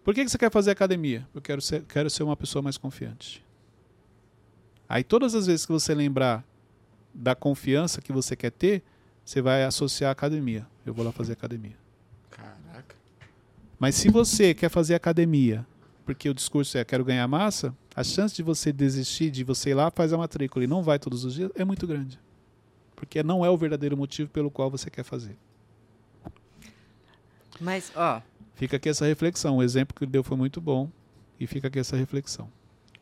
Por 0.03 0.13
que 0.13 0.25
que 0.25 0.29
você 0.29 0.37
quer 0.37 0.51
fazer 0.51 0.71
academia? 0.71 1.27
Eu 1.33 1.41
quero 1.41 1.61
ser, 1.61 1.83
quero 1.83 2.09
ser 2.09 2.23
uma 2.23 2.35
pessoa 2.35 2.61
mais 2.61 2.77
confiante. 2.77 3.43
Aí 4.89 5.03
todas 5.03 5.33
as 5.33 5.47
vezes 5.47 5.65
que 5.65 5.71
você 5.71 5.95
lembrar 5.95 6.43
da 7.13 7.33
confiança 7.33 8.01
que 8.01 8.11
você 8.11 8.35
quer 8.35 8.51
ter, 8.51 8.83
você 9.23 9.41
vai 9.41 9.63
associar 9.63 10.09
a 10.09 10.11
academia. 10.11 10.67
Eu 10.85 10.93
vou 10.93 11.05
lá 11.05 11.11
fazer 11.11 11.33
academia. 11.33 11.77
Caraca. 12.29 12.95
Mas 13.79 13.95
se 13.95 14.09
você 14.09 14.53
quer 14.53 14.69
fazer 14.69 14.95
academia, 14.95 15.65
porque 16.05 16.29
o 16.29 16.33
discurso 16.33 16.77
é 16.77 16.83
quero 16.83 17.05
ganhar 17.05 17.27
massa, 17.27 17.75
a 17.95 18.03
chance 18.03 18.35
de 18.35 18.43
você 18.43 18.71
desistir, 18.71 19.31
de 19.31 19.43
você 19.43 19.71
ir 19.71 19.75
lá, 19.75 19.89
faz 19.89 20.13
a 20.13 20.17
matrícula 20.17 20.65
e 20.65 20.67
não 20.67 20.83
vai 20.83 20.99
todos 20.99 21.23
os 21.23 21.33
dias, 21.33 21.51
é 21.55 21.63
muito 21.63 21.87
grande. 21.87 22.19
Porque 22.95 23.23
não 23.23 23.45
é 23.45 23.49
o 23.49 23.57
verdadeiro 23.57 23.95
motivo 23.95 24.29
pelo 24.29 24.51
qual 24.51 24.69
você 24.69 24.89
quer 24.89 25.03
fazer. 25.03 25.37
Mas, 27.59 27.91
ó, 27.95 28.21
Fica 28.55 28.77
aqui 28.77 28.89
essa 28.89 29.05
reflexão. 29.05 29.57
O 29.57 29.63
exemplo 29.63 29.95
que 29.95 30.03
ele 30.03 30.11
deu 30.11 30.23
foi 30.23 30.37
muito 30.37 30.59
bom. 30.59 30.89
E 31.39 31.45
fica 31.45 31.67
aqui 31.67 31.77
essa 31.79 31.95
reflexão. 31.97 32.49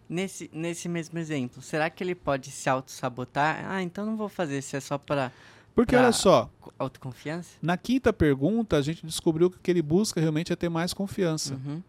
nesse, 0.09 0.49
nesse 0.53 0.89
mesmo 0.89 1.17
exemplo, 1.19 1.61
será 1.61 1.89
que 1.89 2.03
ele 2.03 2.15
pode 2.15 2.49
se 2.51 2.67
auto-sabotar? 2.69 3.63
Ah, 3.69 3.81
então 3.81 4.05
não 4.05 4.17
vou 4.17 4.27
fazer, 4.27 4.61
se 4.61 4.75
é 4.75 4.79
só 4.79 4.97
pra 4.97 5.31
Porque 5.75 5.91
Pra- 5.95 6.03
olha 6.03 6.11
só, 6.11 6.49
co- 6.59 6.73
autoconfiança? 6.79 7.51
Na 7.61 7.77
quinta 7.77 8.11
pergunta, 8.11 8.75
a 8.77 8.81
gente 8.81 9.05
descobriu 9.05 9.49
que 9.51 9.57
o 9.57 9.59
que 9.59 9.69
ele 9.71 9.81
busca 9.83 10.19
realmente 10.19 10.51
é 10.51 10.55
ter 10.55 10.69
mais 10.69 10.93
confiança. 10.93 11.53
Uhum. 11.55 11.81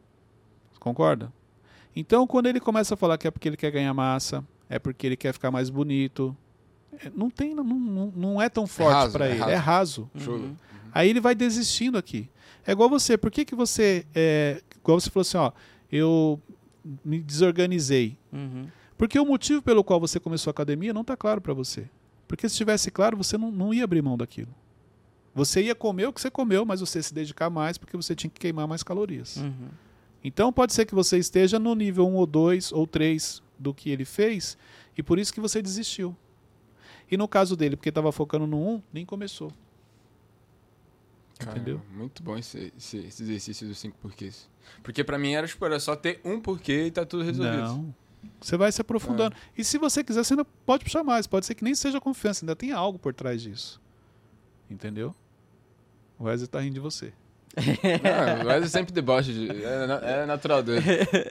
Concorda? 0.79 1.33
Então, 1.96 2.27
quando 2.27 2.46
ele 2.46 2.61
começa 2.61 2.94
a 2.94 2.96
falar 2.96 3.16
que 3.18 3.27
é 3.27 3.31
porque 3.31 3.48
ele 3.48 3.57
quer 3.57 3.70
ganhar 3.70 3.94
massa, 3.94 4.44
é 4.68 4.79
porque 4.79 5.07
ele 5.07 5.16
quer 5.16 5.33
ficar 5.33 5.50
mais 5.50 5.70
bonito, 5.70 6.37
é, 6.92 7.11
não 7.14 7.31
tem, 7.31 7.55
não, 7.55 7.64
não, 7.64 8.12
não 8.14 8.42
é 8.42 8.48
tão 8.48 8.66
forte 8.66 8.92
raso, 8.94 9.12
para 9.12 9.27
é 9.27 9.31
ele, 9.31 9.38
raso. 9.40 9.50
é 9.50 9.57
raso. 9.57 10.11
Uhum. 10.14 10.55
Aí 10.94 11.11
ele 11.11 11.20
vai 11.20 11.35
desistindo 11.35 11.98
aqui. 11.98 12.30
É 12.64 12.70
igual 12.70 12.88
você, 12.88 13.18
por 13.18 13.28
que, 13.28 13.44
que 13.44 13.57
você, 13.57 14.07
é, 14.14 14.62
igual 14.76 15.00
você 15.00 15.11
falou 15.11 15.22
assim, 15.22 15.37
ó, 15.37 15.50
eu 15.90 16.40
me 17.04 17.20
desorganizei. 17.20 18.16
Uhum. 18.33 18.68
Porque 18.96 19.18
o 19.18 19.26
motivo 19.26 19.61
pelo 19.61 19.83
qual 19.83 19.98
você 19.98 20.20
começou 20.20 20.50
a 20.50 20.52
academia 20.52 20.94
não 20.94 21.00
está 21.00 21.16
claro 21.16 21.40
para 21.40 21.52
você. 21.52 21.90
Porque 22.28 22.48
se 22.48 22.52
estivesse 22.52 22.92
claro, 22.92 23.16
você 23.16 23.37
não, 23.37 23.50
não 23.50 23.74
ia 23.74 23.83
abrir 23.83 24.02
mão 24.02 24.16
daquilo. 24.16 24.54
Você 25.35 25.64
ia 25.64 25.74
comer 25.74 26.07
o 26.07 26.12
que 26.12 26.20
você 26.20 26.30
comeu, 26.30 26.64
mas 26.64 26.78
você 26.78 27.00
ia 27.00 27.02
se 27.02 27.12
dedicar 27.12 27.50
mais 27.50 27.76
porque 27.76 27.96
você 27.96 28.14
tinha 28.14 28.30
que 28.30 28.38
queimar 28.38 28.68
mais 28.68 28.85
calorias. 28.85 29.37
Uhum. 29.37 29.68
Então 30.22 30.52
pode 30.52 30.72
ser 30.72 30.87
que 30.87 30.94
você 30.94 31.18
esteja 31.18 31.59
no 31.59 31.74
nível 31.74 32.07
1 32.07 32.14
ou 32.14 32.24
2 32.24 32.72
ou 32.72 32.87
3 32.87 33.42
do 33.59 33.74
que 33.74 33.90
ele 33.90 34.04
fez 34.04 34.57
e 34.96 35.02
por 35.02 35.18
isso 35.18 35.35
que 35.35 35.40
você 35.40 35.61
desistiu. 35.61 36.16
E 37.11 37.16
no 37.16 37.26
caso 37.26 37.57
dele, 37.57 37.76
porque 37.76 37.88
estava 37.88 38.12
focando 38.12 38.46
no 38.46 38.57
1, 38.76 38.83
nem 38.92 39.04
começou. 39.04 39.52
Caramba, 41.38 41.59
Entendeu? 41.61 41.83
Muito 41.92 42.23
bom 42.23 42.37
esse, 42.38 42.73
esse, 42.77 42.99
esse 42.99 43.23
exercício 43.23 43.66
dos 43.66 43.79
cinco 43.79 43.97
porquês. 43.99 44.49
Porque 44.83 45.03
pra 45.03 45.18
mim 45.18 45.33
era, 45.33 45.47
tipo, 45.47 45.64
era 45.64 45.79
só 45.81 45.97
ter 45.97 46.20
um 46.25 46.40
porquê 46.40 46.87
e 46.87 46.90
tá 46.90 47.05
tudo 47.05 47.25
resolvido. 47.25 47.57
Não. 47.62 47.94
Você 48.40 48.57
vai 48.57 48.73
se 48.73 48.81
aprofundando. 48.81 49.37
E 49.57 49.62
se 49.64 49.77
você 49.77 50.03
quiser, 50.03 50.25
você 50.25 50.33
ainda 50.35 50.44
pode 50.44 50.85
puxar 50.85 51.05
mais. 51.05 51.27
Pode 51.27 51.44
ser 51.44 51.55
que 51.55 51.64
nem 51.64 51.75
seja 51.75 52.01
confiança, 52.01 52.44
ainda 52.44 52.57
tem 52.57 52.73
algo 52.73 52.99
por 52.99 53.12
trás 53.12 53.42
disso. 53.42 53.81
Entendeu? 54.70 55.14
O 56.18 56.25
Wesley 56.25 56.49
tá 56.49 56.61
rindo 56.61 56.75
de 56.75 56.81
você. 56.81 57.12
Não, 57.57 58.44
mas 58.47 58.64
é 58.64 58.68
sempre 58.68 58.92
deboche. 58.92 59.33
De, 59.33 59.51
é, 59.64 60.23
é 60.23 60.27
natural 60.27 60.62
dele. 60.62 60.83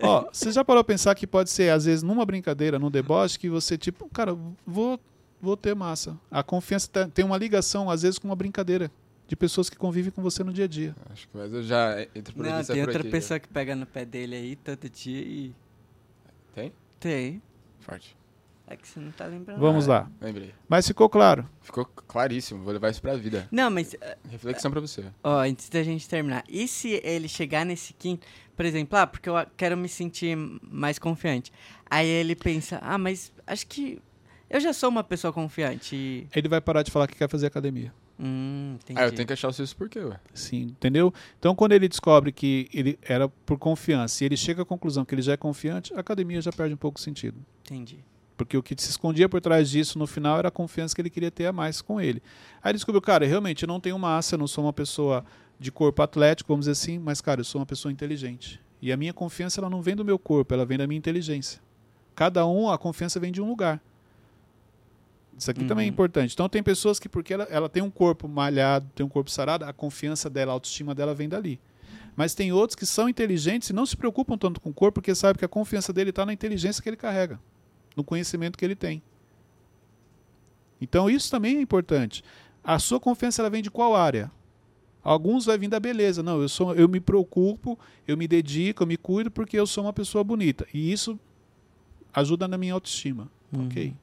Ó, 0.02 0.28
você 0.32 0.52
já 0.52 0.64
parou 0.64 0.82
a 0.82 0.84
pensar 0.84 1.16
que 1.16 1.26
pode 1.26 1.50
ser, 1.50 1.72
às 1.72 1.86
vezes, 1.86 2.04
numa 2.04 2.26
brincadeira, 2.26 2.78
num 2.78 2.92
deboche, 2.92 3.40
que 3.40 3.50
você, 3.50 3.78
tipo, 3.78 4.08
cara, 4.10 4.38
vou, 4.66 5.00
vou 5.42 5.58
ter 5.58 5.76
massa. 5.76 6.18
A 6.30 6.44
confiança 6.44 6.88
tá- 6.90 7.08
tem 7.08 7.26
uma 7.26 7.38
ligação, 7.38 7.90
às 7.90 8.04
vezes, 8.04 8.20
com 8.20 8.28
uma 8.28 8.36
brincadeira. 8.36 8.92
De 9.34 9.36
pessoas 9.36 9.68
que 9.68 9.76
convivem 9.76 10.12
com 10.12 10.22
você 10.22 10.44
no 10.44 10.54
dia 10.54 10.66
a 10.66 10.68
dia. 10.68 10.96
Acho 11.10 11.28
que 11.28 11.36
mas 11.36 11.52
eu 11.52 11.64
já 11.64 12.00
entro 12.14 12.36
por 12.36 12.46
Não, 12.46 12.64
tem 12.64 12.76
por 12.76 12.88
outra 12.90 13.02
aqui, 13.02 13.10
pessoa 13.10 13.40
que 13.40 13.48
pega 13.48 13.76
no 13.76 13.88
pé 13.88 14.06
dele 14.06 14.36
aí 14.36 14.56
todo 14.56 14.88
dia 14.88 15.22
e. 15.24 15.48
já. 15.48 15.54
Tem? 16.54 16.74
Tem. 17.00 17.42
Forte. 17.80 18.16
É 18.68 18.76
que 18.76 18.88
você 18.88 19.00
não 19.00 19.12
tá 19.12 19.26
lembrando. 19.26 19.60
Vamos 19.60 19.88
lá. 19.88 20.08
Lembrei. 20.22 20.54
Mas 20.70 20.86
ficou 20.86 21.10
claro. 21.10 21.50
Ficou 21.64 21.84
claríssimo. 21.84 22.64
Vou 22.64 22.74
levar 22.74 22.92
isso 22.92 23.02
pra 23.02 23.16
vida. 23.16 23.48
Não, 23.52 23.72
mas 23.72 23.96
Reflexão 24.30 24.70
pra 24.70 24.80
você. 24.80 25.04
Ó, 25.24 25.40
antes 25.40 25.68
da 25.68 25.82
gente 25.82 26.08
terminar, 26.08 26.44
e 26.48 26.68
se 26.68 27.02
ele 27.04 27.28
chegar 27.28 27.66
nesse 27.66 27.92
quinto, 27.92 28.28
por 28.56 28.66
exemplo, 28.66 28.96
ah, 29.00 29.08
porque 29.08 29.28
eu 29.28 29.34
quero 29.58 29.76
me 29.76 29.90
sentir 29.90 30.38
mais 30.62 31.00
confiante. 31.00 31.52
Aí 31.90 32.08
ele 32.08 32.36
pensa, 32.36 32.78
ah, 32.84 33.00
mas 33.00 33.34
acho 33.48 33.66
que 33.66 34.00
eu 34.48 34.60
já 34.60 34.74
sou 34.74 34.90
uma 34.90 35.04
pessoa 35.04 35.34
confiante. 35.34 35.96
E... 35.96 36.28
Ele 36.36 36.48
vai 36.48 36.62
parar 36.62 36.84
de 36.84 36.92
falar 36.92 37.08
que 37.08 37.16
quer 37.16 37.28
fazer 37.28 37.48
academia. 37.48 37.92
Hum. 38.20 38.78
Ah, 38.96 39.06
eu 39.06 39.12
tenho 39.12 39.28
que 39.28 39.34
achar 39.34 39.48
o 39.48 39.54
seu 39.54 39.66
porquê, 39.76 40.00
ué. 40.00 40.20
Sim, 40.34 40.62
entendeu? 40.64 41.14
Então, 41.40 41.56
quando 41.56 41.72
ele 41.72 41.88
descobre 41.88 42.32
que 42.32 42.70
ele 42.74 42.98
era 43.02 43.28
por 43.28 43.58
confiança 43.58 44.24
e 44.24 44.28
ele 44.28 44.38
chega 44.38 44.62
à 44.62 44.66
conclusão 44.66 45.04
que 45.04 45.16
ele 45.16 45.22
já 45.22 45.34
é 45.34 45.38
confiante, 45.38 45.94
a 45.94 46.00
academia 46.00 46.42
já 46.42 46.52
perde 46.52 46.74
um 46.74 46.78
pouco 46.78 47.00
o 47.00 47.02
sentido. 47.02 47.38
Entendi. 47.66 48.00
Porque 48.38 48.58
o 48.58 48.64
que 48.64 48.76
se 48.80 48.90
escondia 48.90 49.30
por 49.30 49.42
trás 49.42 49.70
disso 49.70 49.98
no 49.98 50.08
final 50.08 50.38
era 50.38 50.48
a 50.48 50.52
confiança 50.52 50.94
que 50.94 51.02
ele 51.02 51.10
queria 51.10 51.32
ter 51.32 51.46
a 51.46 51.54
mais 51.54 51.82
com 51.82 52.00
ele. 52.00 52.22
Aí 52.62 52.72
ele 52.72 52.78
descobriu, 52.78 53.02
cara, 53.02 53.26
realmente 53.26 53.64
eu 53.64 53.68
não 53.68 53.80
tenho 53.80 53.98
massa, 53.98 54.36
eu 54.36 54.40
não 54.40 54.48
sou 54.48 54.64
uma 54.66 54.74
pessoa 54.74 55.24
de 55.60 55.72
corpo 55.72 56.02
atlético, 56.02 56.50
vamos 56.50 56.66
dizer 56.66 56.72
assim, 56.72 57.00
mas, 57.00 57.22
cara, 57.22 57.42
eu 57.42 57.46
sou 57.46 57.60
uma 57.60 57.66
pessoa 57.66 57.92
inteligente. 57.92 58.60
E 58.82 58.92
a 58.92 58.98
minha 58.98 59.14
confiança 59.14 59.62
ela 59.62 59.70
não 59.70 59.82
vem 59.82 59.96
do 59.96 60.04
meu 60.04 60.20
corpo, 60.20 60.54
ela 60.54 60.66
vem 60.66 60.78
da 60.78 60.86
minha 60.86 60.98
inteligência. 60.98 61.62
Cada 62.16 62.46
um, 62.46 62.70
a 62.70 62.78
confiança 62.78 63.20
vem 63.20 63.32
de 63.32 63.42
um 63.42 63.48
lugar. 63.48 63.82
Isso 65.38 65.50
aqui 65.52 65.66
também 65.66 65.86
é 65.86 65.90
Uhum. 65.90 65.94
importante. 65.94 66.34
Então, 66.34 66.48
tem 66.48 66.62
pessoas 66.64 67.00
que, 67.00 67.10
porque 67.10 67.34
ela, 67.34 67.44
ela 67.50 67.68
tem 67.68 67.82
um 67.84 67.90
corpo 67.90 68.28
malhado, 68.28 68.88
tem 68.96 69.06
um 69.06 69.10
corpo 69.10 69.30
sarado, 69.30 69.66
a 69.66 69.74
confiança 69.74 70.30
dela, 70.30 70.52
a 70.52 70.54
autoestima 70.54 70.94
dela 70.96 71.14
vem 71.14 71.28
dali. 71.28 71.60
Mas 72.16 72.36
tem 72.36 72.52
outros 72.52 72.76
que 72.76 72.86
são 72.86 73.10
inteligentes 73.10 73.70
e 73.70 73.74
não 73.74 73.86
se 73.86 73.98
preocupam 73.98 74.38
tanto 74.38 74.62
com 74.62 74.70
o 74.70 74.74
corpo, 74.74 74.96
porque 75.02 75.16
sabem 75.16 75.40
que 75.40 75.46
a 75.46 75.48
confiança 75.50 75.92
dele 75.92 76.12
está 76.12 76.26
na 76.26 76.32
inteligência 76.34 76.82
que 76.82 76.88
ele 76.88 76.96
carrega, 76.96 77.40
no 77.96 78.04
conhecimento 78.04 78.58
que 78.58 78.64
ele 78.64 78.76
tem. 78.76 79.02
Então, 80.80 81.10
isso 81.10 81.30
também 81.32 81.58
é 81.58 81.62
importante. 81.62 82.24
A 82.64 82.78
sua 82.80 83.00
confiança 83.00 83.42
ela 83.42 83.50
vem 83.50 83.62
de 83.64 83.72
qual 83.72 83.96
área? 83.96 84.32
Alguns 85.04 85.46
vai 85.46 85.58
vir 85.58 85.68
da 85.68 85.80
beleza. 85.80 86.22
Não, 86.24 86.42
eu 86.42 86.48
sou, 86.48 86.74
eu 86.76 86.88
me 86.88 87.00
preocupo, 87.00 87.78
eu 88.08 88.16
me 88.16 88.28
dedico, 88.28 88.84
eu 88.84 88.88
me 88.88 88.96
cuido 88.98 89.30
porque 89.32 89.58
eu 89.60 89.68
sou 89.68 89.84
uma 89.84 89.92
pessoa 89.94 90.24
bonita. 90.24 90.66
E 90.74 90.92
isso 90.92 91.20
ajuda 92.14 92.48
na 92.48 92.58
minha 92.58 92.74
autoestima. 92.74 93.30
Uhum. 93.52 93.66
Ok. 93.66 93.94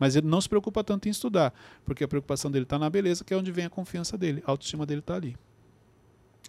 Mas 0.00 0.16
ele 0.16 0.26
não 0.26 0.40
se 0.40 0.48
preocupa 0.48 0.82
tanto 0.82 1.06
em 1.06 1.10
estudar, 1.10 1.54
porque 1.84 2.02
a 2.02 2.08
preocupação 2.08 2.50
dele 2.50 2.64
está 2.64 2.78
na 2.78 2.88
beleza, 2.88 3.22
que 3.22 3.32
é 3.32 3.36
onde 3.36 3.52
vem 3.52 3.66
a 3.66 3.70
confiança 3.70 4.16
dele. 4.18 4.42
A 4.46 4.50
autoestima 4.50 4.86
dele 4.86 5.00
está 5.00 5.14
ali. 5.14 5.36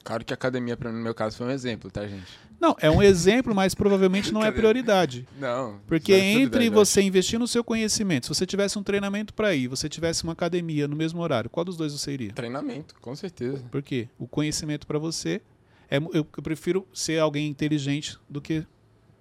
Claro 0.03 0.25
que 0.25 0.33
a 0.33 0.35
academia, 0.35 0.75
no 0.81 0.93
meu 0.93 1.13
caso, 1.13 1.37
foi 1.37 1.45
um 1.45 1.51
exemplo, 1.51 1.91
tá, 1.91 2.07
gente? 2.07 2.25
Não, 2.59 2.75
é 2.79 2.89
um 2.89 3.03
exemplo, 3.03 3.53
mas 3.53 3.75
provavelmente 3.75 4.31
não 4.31 4.43
é 4.43 4.51
prioridade. 4.51 5.27
Não. 5.39 5.79
Porque 5.85 6.13
é 6.13 6.19
entre 6.19 6.69
você 6.69 7.01
investir 7.01 7.37
no 7.37 7.47
seu 7.47 7.63
conhecimento, 7.63 8.25
se 8.25 8.29
você 8.29 8.45
tivesse 8.45 8.79
um 8.79 8.83
treinamento 8.83 9.33
para 9.33 9.53
ir, 9.53 9.67
você 9.67 9.87
tivesse 9.87 10.23
uma 10.23 10.33
academia 10.33 10.87
no 10.87 10.95
mesmo 10.95 11.21
horário, 11.21 11.49
qual 11.49 11.63
dos 11.63 11.77
dois 11.77 11.93
você 11.93 12.13
iria? 12.13 12.33
Treinamento, 12.33 12.95
com 12.99 13.15
certeza. 13.15 13.63
Por 13.69 13.81
quê? 13.83 14.07
O 14.17 14.27
conhecimento 14.27 14.87
para 14.87 14.97
você 14.97 15.41
é 15.89 15.97
eu, 15.97 16.11
eu 16.13 16.43
prefiro 16.43 16.87
ser 16.93 17.19
alguém 17.19 17.47
inteligente 17.47 18.17
do 18.29 18.41
que 18.41 18.65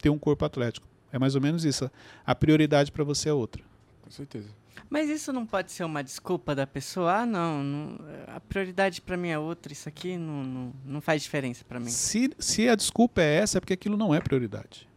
ter 0.00 0.08
um 0.08 0.18
corpo 0.18 0.44
atlético. 0.44 0.86
É 1.12 1.18
mais 1.18 1.34
ou 1.34 1.40
menos 1.40 1.64
isso. 1.64 1.90
A 2.24 2.34
prioridade 2.34 2.92
para 2.92 3.04
você 3.04 3.28
é 3.28 3.32
outra. 3.32 3.69
Com 4.10 4.16
certeza. 4.16 4.48
Mas 4.88 5.08
isso 5.08 5.32
não 5.32 5.46
pode 5.46 5.70
ser 5.70 5.84
uma 5.84 6.02
desculpa 6.02 6.52
da 6.52 6.66
pessoa? 6.66 7.18
Ah, 7.18 7.26
não, 7.26 7.62
não, 7.62 7.98
a 8.26 8.40
prioridade 8.40 9.00
pra 9.00 9.16
mim 9.16 9.28
é 9.28 9.38
outra, 9.38 9.72
isso 9.72 9.88
aqui 9.88 10.16
não, 10.16 10.42
não, 10.42 10.72
não 10.84 11.00
faz 11.00 11.22
diferença 11.22 11.64
pra 11.64 11.78
mim. 11.78 11.88
Se, 11.88 12.28
se 12.36 12.68
a 12.68 12.74
desculpa 12.74 13.22
é 13.22 13.36
essa, 13.36 13.58
é 13.58 13.60
porque 13.60 13.72
aquilo 13.72 13.96
não 13.96 14.12
é 14.12 14.20
prioridade. 14.20 14.88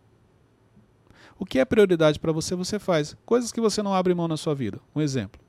O 1.37 1.45
que 1.45 1.59
é 1.59 1.65
prioridade 1.65 2.19
para 2.19 2.31
você, 2.31 2.55
você 2.55 2.79
faz. 2.79 3.15
Coisas 3.23 3.51
que 3.51 3.61
você 3.61 3.83
não 3.83 3.93
abre 3.93 4.15
mão 4.15 4.27
na 4.27 4.35
sua 4.35 4.55
vida. 4.55 4.79
Um 4.95 5.01
exemplo. 5.01 5.39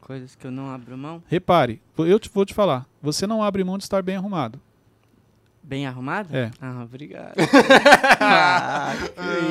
Coisas 0.00 0.34
que 0.34 0.44
eu 0.44 0.50
não 0.50 0.68
abro 0.68 0.98
mão. 0.98 1.22
Repare, 1.28 1.80
eu 1.96 2.18
te, 2.18 2.28
vou 2.28 2.44
te 2.44 2.54
falar. 2.54 2.84
Você 3.00 3.28
não 3.28 3.44
abre 3.44 3.62
mão 3.62 3.78
de 3.78 3.84
estar 3.84 4.02
bem 4.02 4.16
arrumado. 4.16 4.60
Bem 5.62 5.86
arrumado? 5.86 6.34
É. 6.34 6.50
Ah, 6.60 6.82
obrigado. 6.82 7.34
ah, 8.18 8.94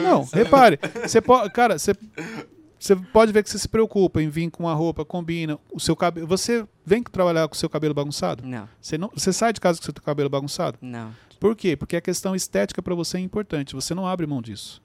Não, 0.03 0.25
repare. 0.33 0.79
Você 1.03 1.21
pode, 1.21 1.49
cara, 1.51 1.77
você, 1.77 1.93
você 2.79 2.95
pode 2.95 3.31
ver 3.31 3.43
que 3.43 3.49
você 3.49 3.57
se 3.59 3.67
preocupa 3.67 4.21
em 4.21 4.29
vir 4.29 4.49
com 4.51 4.63
uma 4.63 4.73
roupa, 4.73 5.03
combina 5.05 5.57
o 5.73 5.79
seu 5.79 5.95
cabelo. 5.95 6.27
Você 6.27 6.65
vem 6.85 7.01
trabalhar 7.03 7.47
com 7.47 7.55
o 7.55 7.57
seu 7.57 7.69
cabelo 7.69 7.93
bagunçado? 7.93 8.43
Não, 8.45 8.67
Você 8.79 8.97
não, 8.97 9.09
você 9.13 9.31
sai 9.33 9.51
de 9.53 9.59
casa 9.61 9.79
com 9.79 9.83
o 9.83 9.85
seu 9.85 9.93
cabelo 10.03 10.29
bagunçado? 10.29 10.77
não. 10.81 11.11
Por 11.39 11.55
quê? 11.55 11.75
Porque 11.77 11.95
a 11.95 12.01
questão 12.01 12.35
estética 12.35 12.81
para 12.81 12.95
você 12.95 13.17
é 13.17 13.19
importante. 13.19 13.75
Você 13.75 13.93
não 13.93 14.07
abre 14.07 14.25
mão 14.25 14.41
disso. 14.41 14.81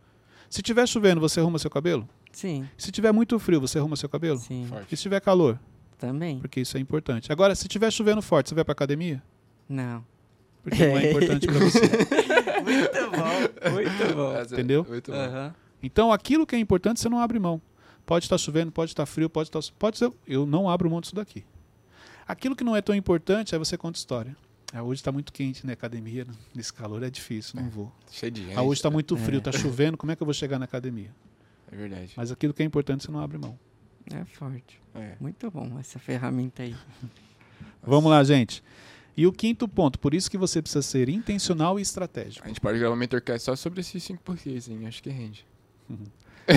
Se 0.51 0.61
tiver 0.61 0.87
chovendo, 0.87 1.19
você 1.19 1.41
arruma 1.41 1.59
seu 1.59 1.71
cabelo? 1.71 2.07
Sim, 2.31 2.69
Se 2.77 2.93
tiver 2.93 3.11
muito 3.11 3.39
frio, 3.39 3.59
você 3.59 3.79
arruma 3.79 3.97
seu 3.97 4.07
cabelo? 4.09 4.39
sim. 4.39 4.67
Forte. 4.69 4.93
E 4.93 4.97
se 4.97 5.03
tiver 5.03 5.19
calor? 5.21 5.59
Também. 5.99 6.39
Porque 6.41 6.61
isso 6.61 6.77
é 6.77 6.81
importante. 6.81 7.33
Agora, 7.33 7.55
se 7.55 7.67
tiver 7.69 7.91
chovendo 7.91 8.21
forte, 8.21 8.51
você 8.51 8.55
vai 8.55 8.65
pra 8.65 8.73
academia? 8.73 9.23
Não. 9.67 10.05
Porque 10.63 10.87
não 10.87 10.99
é 10.99 11.09
importante 11.11 11.47
pra 11.47 11.59
você. 11.59 11.81
Muito 12.63 13.11
bom, 13.11 13.71
muito 13.73 14.15
bom. 14.15 14.41
Entendeu? 14.43 14.87
Muito 14.89 15.11
bom. 15.11 15.17
Aham. 15.17 15.55
Então, 15.83 16.13
aquilo 16.13 16.47
que 16.47 16.55
é 16.55 16.59
importante, 16.59 17.01
você 17.01 17.09
não 17.09 17.19
abre 17.19 17.39
mão. 17.39 17.61
Pode 18.05 18.25
estar 18.25 18.39
chovendo, 18.39 18.73
pode 18.73 18.91
estar 18.91 19.07
frio, 19.07 19.31
pode 19.31 19.49
estar. 19.49 19.61
Pode 19.79 19.99
ser. 19.99 20.13
Eu 20.27 20.45
não 20.45 20.69
abro 20.69 20.91
mão 20.91 21.01
disso 21.01 21.15
daqui. 21.15 21.45
Aquilo 22.27 22.55
que 22.57 22.65
não 22.65 22.75
é 22.77 22.81
tão 22.83 22.95
importante, 22.95 23.55
aí 23.55 23.59
você 23.59 23.77
conta 23.77 23.99
história. 23.99 24.37
Ah, 24.73 24.83
hoje 24.83 25.01
está 25.01 25.13
muito 25.13 25.33
quente, 25.33 25.67
né? 25.67 25.75
Academia, 25.75 26.27
nesse 26.55 26.73
calor 26.73 27.03
é 27.03 27.11
difícil, 27.11 27.61
não 27.61 27.69
vou. 27.69 27.93
Cheio 28.11 28.33
de 28.33 28.43
gente. 28.45 28.57
Ah, 28.57 28.63
hoje 28.63 28.79
está 28.79 28.89
né? 28.89 28.95
muito 28.95 29.17
frio, 29.17 29.37
É. 29.37 29.39
está 29.39 29.53
chovendo, 29.53 29.97
como 29.99 30.11
é 30.13 30.17
que 30.17 30.23
eu 30.23 30.25
vou 30.25 30.33
chegar 30.35 30.59
na 30.59 30.65
academia? 30.65 31.15
É 31.71 31.77
verdade. 31.77 32.13
Mas 32.17 32.31
aquilo 32.33 32.55
que 32.55 32.63
é 32.63 32.67
importante, 32.67 33.05
você 33.05 33.11
não 33.11 33.21
abre 33.21 33.39
mão. 33.39 33.59
É 34.11 34.25
forte. 34.25 34.81
É. 34.95 35.15
Muito 35.21 35.51
bom 35.51 35.79
essa 35.79 35.99
ferramenta 35.99 36.63
aí. 36.63 36.75
Vamos 37.83 38.11
lá, 38.11 38.23
gente. 38.25 38.63
E 39.17 39.27
o 39.27 39.33
quinto 39.33 39.69
ponto, 39.69 39.99
por 39.99 40.15
isso 40.15 40.31
que 40.31 40.39
você 40.39 40.63
precisa 40.63 40.81
ser 40.83 41.09
intencional 41.09 41.79
e 41.79 41.83
estratégico. 41.83 42.45
A 42.45 42.49
gente 42.49 42.61
pode 42.61 42.79
gravar 42.79 42.93
uma 42.95 42.99
mentorcast 42.99 43.45
só 43.45 43.55
sobre 43.55 43.81
esses 43.81 44.03
cinco 44.03 44.23
porquês, 44.23 44.69
hein? 44.69 44.87
Acho 44.87 45.03
que 45.03 45.11
rende. 45.11 45.47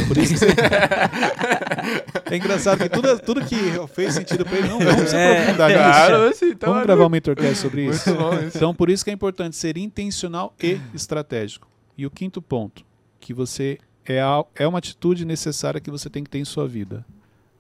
Por 0.07 0.17
isso 0.17 0.45
que. 0.45 0.51
É 2.33 2.37
engraçado 2.37 2.79
que 2.79 2.89
tudo, 2.89 3.19
tudo 3.19 3.45
que 3.45 3.55
fez 3.93 4.15
sentido 4.15 4.43
para 4.43 4.57
ele, 4.57 4.67
não 4.67 4.79
vamos 4.79 5.09
se 5.09 5.15
É. 5.15 5.39
aprofundar 5.41 5.69
nisso. 5.69 5.79
Claro, 5.81 6.23
assim, 6.27 6.45
então. 6.49 6.69
Vamos 6.71 6.85
gravar 6.87 7.05
um 7.05 7.09
mentorcast 7.09 7.55
sobre 7.57 7.85
isso? 7.89 8.13
Bom 8.15 8.33
isso. 8.39 8.57
Então, 8.57 8.73
por 8.73 8.89
isso 8.89 9.03
que 9.03 9.11
é 9.11 9.13
importante 9.13 9.55
ser 9.55 9.77
intencional 9.77 10.53
e 10.61 10.79
estratégico. 10.93 11.67
E 11.97 12.05
o 12.05 12.09
quinto 12.11 12.41
ponto, 12.41 12.83
que 13.19 13.33
você 13.33 13.77
é, 14.05 14.19
al- 14.19 14.49
é 14.55 14.67
uma 14.67 14.79
atitude 14.79 15.23
necessária 15.25 15.79
que 15.79 15.91
você 15.91 16.09
tem 16.09 16.23
que 16.23 16.29
ter 16.29 16.39
em 16.39 16.45
sua 16.45 16.67
vida: 16.67 17.05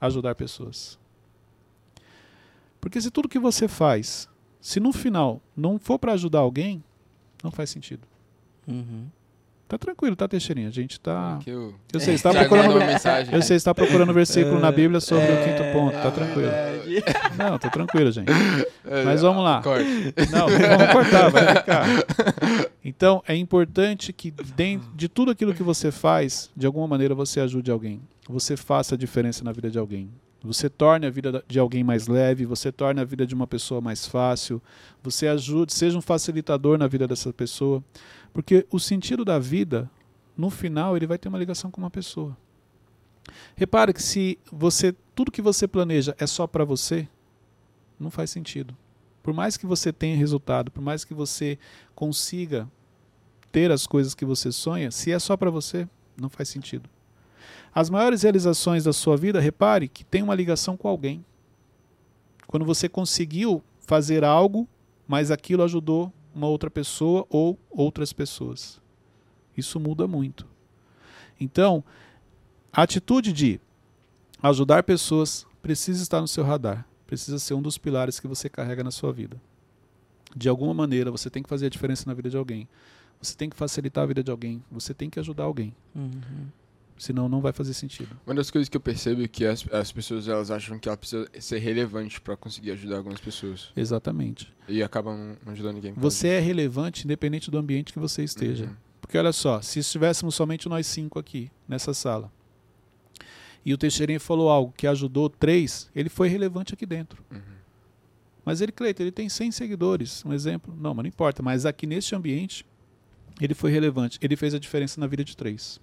ajudar 0.01 0.33
pessoas. 0.33 0.97
Porque 2.81 2.99
se 2.99 3.11
tudo 3.11 3.29
que 3.29 3.39
você 3.39 3.67
faz, 3.67 4.27
se 4.59 4.79
no 4.79 4.91
final 4.91 5.41
não 5.55 5.77
for 5.79 5.99
para 5.99 6.13
ajudar 6.13 6.39
alguém, 6.39 6.83
não 7.43 7.51
faz 7.51 7.69
sentido. 7.69 8.07
Uhum. 8.67 9.05
Tá 9.67 9.79
tranquilo, 9.79 10.15
tá, 10.15 10.27
Teixeirinha? 10.27 10.67
A 10.67 10.71
gente 10.71 10.99
tá. 10.99 11.39
Que 11.43 11.49
eu... 11.49 11.73
Eu 11.91 11.99
sei, 11.99 12.13
está 12.15 12.31
procurando. 12.31 12.75
mensagem. 12.77 13.33
Eu 13.33 13.41
sei, 13.41 13.57
está 13.57 13.73
procurando 13.73 14.11
um 14.11 14.13
versículo 14.13 14.59
na 14.59 14.71
Bíblia 14.71 14.99
sobre 14.99 15.25
o 15.25 15.33
É, 15.33 15.43
quinto 15.43 15.73
ponto. 15.73 15.93
Tá 15.93 16.11
tranquilo. 16.11 16.51
verdade. 16.51 17.35
Não, 17.37 17.57
tá 17.57 17.69
tranquilo, 17.69 18.11
gente. 18.11 18.31
É, 18.87 19.03
Mas 19.03 19.23
vamos 19.23 19.43
lá. 19.43 19.63
Corte. 19.63 20.13
Não, 20.31 20.47
vamos 20.47 20.91
cortar, 20.93 21.29
vai 21.31 21.55
ficar. 21.55 21.85
Então, 22.83 23.23
é 23.27 23.35
importante 23.35 24.13
que 24.13 24.29
dentro 24.29 24.87
de 24.95 25.09
tudo 25.09 25.31
aquilo 25.31 25.55
que 25.55 25.63
você 25.63 25.91
faz, 25.91 26.51
de 26.55 26.67
alguma 26.67 26.87
maneira 26.87 27.15
você 27.15 27.39
ajude 27.39 27.71
alguém. 27.71 27.99
Você 28.29 28.55
faça 28.55 28.93
a 28.93 28.97
diferença 28.97 29.43
na 29.43 29.51
vida 29.51 29.71
de 29.71 29.79
alguém. 29.79 30.09
Você 30.43 30.69
torne 30.69 31.07
a 31.07 31.09
vida 31.09 31.31
da- 31.31 31.41
de 31.47 31.57
alguém 31.57 31.83
mais 31.83 32.07
leve, 32.07 32.45
você 32.45 32.71
torne 32.71 33.01
a 33.01 33.03
vida 33.03 33.25
de 33.25 33.33
uma 33.33 33.47
pessoa 33.47 33.81
mais 33.81 34.05
fácil, 34.05 34.61
você 35.01 35.27
ajude, 35.27 35.73
seja 35.73 35.97
um 35.97 36.01
facilitador 36.01 36.77
na 36.77 36.85
vida 36.87 37.07
dessa 37.07 37.33
pessoa, 37.33 37.83
porque 38.35 38.67
o 38.69 38.81
sentido 38.81 39.23
da 39.23 39.39
vida, 39.39 39.89
no 40.35 40.49
final, 40.49 40.97
ele 40.97 41.07
vai 41.07 41.17
ter 41.17 41.29
uma 41.29 41.37
ligação 41.37 41.71
com 41.71 41.79
uma 41.79 41.89
pessoa. 41.89 42.35
Repare 43.55 43.93
que 43.93 44.03
se 44.03 44.37
você 44.51 44.93
tudo 45.15 45.31
que 45.31 45.41
você 45.41 45.65
planeja 45.65 46.13
é 46.19 46.27
só 46.27 46.45
para 46.45 46.65
você, 46.65 47.07
não 47.97 48.11
faz 48.11 48.29
sentido. 48.29 48.75
Por 49.23 49.33
mais 49.33 49.55
que 49.55 49.65
você 49.65 49.93
tenha 49.93 50.17
resultado, 50.17 50.69
por 50.69 50.83
mais 50.83 51.05
que 51.05 51.13
você 51.13 51.57
consiga 51.95 52.69
ter 53.53 53.71
as 53.71 53.87
coisas 53.87 54.13
que 54.13 54.25
você 54.25 54.51
sonha, 54.51 54.91
se 54.91 55.13
é 55.13 55.17
só 55.17 55.37
para 55.37 55.49
você, 55.49 55.87
não 56.19 56.27
faz 56.27 56.49
sentido. 56.49 56.89
As 57.73 57.89
maiores 57.89 58.23
realizações 58.23 58.83
da 58.83 58.91
sua 58.91 59.15
vida, 59.15 59.39
repare 59.39 59.87
que 59.87 60.03
tem 60.03 60.21
uma 60.21 60.35
ligação 60.35 60.75
com 60.75 60.89
alguém. 60.89 61.23
Quando 62.45 62.65
você 62.65 62.89
conseguiu 62.89 63.63
fazer 63.79 64.25
algo, 64.25 64.67
mas 65.07 65.31
aquilo 65.31 65.63
ajudou 65.63 66.11
uma 66.35 66.47
outra 66.47 66.69
pessoa 66.69 67.25
ou 67.29 67.57
outras 67.71 68.11
pessoas. 68.11 68.81
Isso 69.55 69.79
muda 69.79 70.05
muito. 70.05 70.45
Então, 71.39 71.83
a 72.71 72.81
atitude 72.81 73.31
de 73.31 73.59
ajudar 74.43 74.83
pessoas 74.83 75.47
precisa 75.61 76.03
estar 76.03 76.19
no 76.19 76.27
seu 76.27 76.43
radar, 76.43 76.85
precisa 77.07 77.39
ser 77.39 77.53
um 77.53 77.61
dos 77.61 77.77
pilares 77.77 78.19
que 78.19 78.27
você 78.27 78.49
carrega 78.49 78.83
na 78.83 78.91
sua 78.91 79.13
vida. 79.13 79.41
De 80.35 80.49
alguma 80.49 80.73
maneira, 80.73 81.09
você 81.09 81.29
tem 81.29 81.41
que 81.41 81.47
fazer 81.47 81.67
a 81.67 81.69
diferença 81.69 82.03
na 82.05 82.13
vida 82.13 82.29
de 82.29 82.35
alguém. 82.35 82.67
Você 83.21 83.35
tem 83.35 83.49
que 83.49 83.55
facilitar 83.55 84.03
a 84.03 84.07
vida 84.07 84.21
de 84.21 84.29
alguém. 84.29 84.61
Você 84.69 84.93
tem 84.93 85.09
que 85.09 85.17
ajudar 85.19 85.45
alguém. 85.45 85.73
Uhum. 85.95 86.11
Senão, 86.97 87.27
não 87.27 87.41
vai 87.41 87.51
fazer 87.51 87.73
sentido. 87.73 88.17
Uma 88.25 88.35
das 88.35 88.49
coisas 88.49 88.69
que 88.69 88.77
eu 88.77 88.81
percebo 88.81 89.21
é 89.21 89.27
que 89.27 89.45
as, 89.45 89.65
as 89.71 89.91
pessoas 89.91 90.27
elas 90.27 90.49
acham 90.49 90.79
que 90.79 90.87
ela 90.87 90.95
precisa 90.95 91.27
ser 91.39 91.59
relevante 91.59 92.21
pra 92.21 92.37
conseguir 92.37 92.71
ajudar 92.71 92.97
algumas 92.97 93.19
pessoas. 93.19 93.71
Exatamente. 93.75 94.53
E 94.67 94.81
acabam 94.81 95.35
não 95.45 95.51
ajudando 95.51 95.75
ninguém. 95.75 95.93
Você 95.97 96.29
é 96.29 96.39
relevante 96.39 97.03
independente 97.03 97.51
do 97.51 97.57
ambiente 97.57 97.91
que 97.91 97.99
você 97.99 98.23
esteja. 98.23 98.65
Uhum. 98.65 98.75
Porque 99.01 99.17
olha 99.17 99.33
só, 99.33 99.61
se 99.61 99.79
estivéssemos 99.79 100.35
somente 100.35 100.69
nós 100.69 100.87
cinco 100.87 101.19
aqui, 101.19 101.51
nessa 101.67 101.93
sala, 101.93 102.31
e 103.65 103.73
o 103.73 103.77
Teixeirinha 103.77 104.19
falou 104.19 104.49
algo 104.49 104.73
que 104.77 104.87
ajudou 104.87 105.29
três, 105.29 105.89
ele 105.95 106.07
foi 106.07 106.29
relevante 106.29 106.73
aqui 106.73 106.85
dentro. 106.85 107.23
Uhum. 107.31 107.55
Mas 108.45 108.61
ele, 108.61 108.71
Cleiton, 108.71 109.03
ele 109.03 109.11
tem 109.11 109.27
100 109.27 109.51
seguidores, 109.51 110.23
um 110.23 110.31
exemplo. 110.31 110.73
Não, 110.79 110.93
mas 110.93 111.03
não 111.03 111.09
importa. 111.09 111.41
Mas 111.41 111.65
aqui 111.65 111.87
neste 111.87 112.15
ambiente, 112.15 112.63
ele 113.41 113.55
foi 113.55 113.71
relevante. 113.71 114.19
Ele 114.21 114.35
fez 114.35 114.53
a 114.53 114.59
diferença 114.59 114.99
na 114.99 115.07
vida 115.07 115.23
de 115.23 115.35
três. 115.35 115.81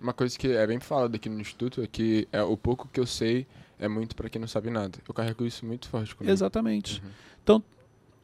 Uma 0.00 0.12
coisa 0.12 0.36
que 0.38 0.48
é 0.48 0.66
bem 0.66 0.80
falada 0.80 1.16
aqui 1.16 1.28
no 1.28 1.40
Instituto 1.40 1.82
é 1.82 1.86
que 1.86 2.28
é, 2.32 2.42
o 2.42 2.56
pouco 2.56 2.88
que 2.92 2.98
eu 2.98 3.06
sei 3.06 3.46
é 3.78 3.88
muito 3.88 4.14
pra 4.14 4.28
quem 4.28 4.40
não 4.40 4.48
sabe 4.48 4.70
nada. 4.70 4.98
Eu 5.06 5.14
carrego 5.14 5.46
isso 5.46 5.64
muito 5.64 5.88
forte 5.88 6.14
comigo. 6.14 6.32
Exatamente. 6.32 7.00
Uhum. 7.00 7.10
Então, 7.42 7.64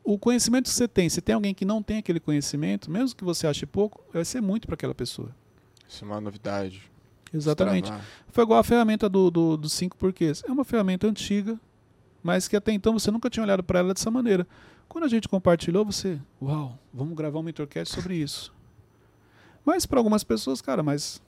o 0.02 0.18
conhecimento 0.18 0.64
que 0.64 0.70
você 0.70 0.88
tem, 0.88 1.08
se 1.08 1.20
tem 1.20 1.34
alguém 1.34 1.54
que 1.54 1.64
não 1.64 1.82
tem 1.82 1.98
aquele 1.98 2.20
conhecimento, 2.20 2.90
mesmo 2.90 3.16
que 3.16 3.24
você 3.24 3.46
ache 3.46 3.66
pouco, 3.66 4.04
vai 4.12 4.24
ser 4.24 4.40
muito 4.40 4.66
para 4.66 4.74
aquela 4.74 4.94
pessoa. 4.94 5.34
Isso 5.88 6.04
é 6.04 6.06
uma 6.06 6.20
novidade. 6.20 6.90
Exatamente. 7.32 7.92
Foi 8.28 8.44
igual 8.44 8.58
a 8.58 8.64
ferramenta 8.64 9.08
do, 9.08 9.30
do, 9.30 9.56
dos 9.56 9.72
cinco 9.72 9.96
porquês. 9.96 10.42
É 10.46 10.50
uma 10.50 10.64
ferramenta 10.64 11.06
antiga, 11.06 11.58
mas 12.22 12.48
que 12.48 12.56
até 12.56 12.72
então 12.72 12.92
você 12.92 13.10
nunca 13.10 13.30
tinha 13.30 13.44
olhado 13.44 13.62
para 13.62 13.78
ela 13.80 13.94
dessa 13.94 14.10
maneira. 14.10 14.46
Quando 14.88 15.04
a 15.04 15.08
gente 15.08 15.28
compartilhou, 15.28 15.84
você, 15.84 16.20
uau, 16.42 16.76
vamos 16.92 17.16
gravar 17.16 17.38
um 17.38 17.42
mentorcast 17.42 17.94
sobre 17.94 18.16
isso. 18.16 18.52
Mas 19.64 19.86
para 19.86 20.00
algumas 20.00 20.24
pessoas, 20.24 20.60
cara, 20.60 20.82
mas 20.82 21.22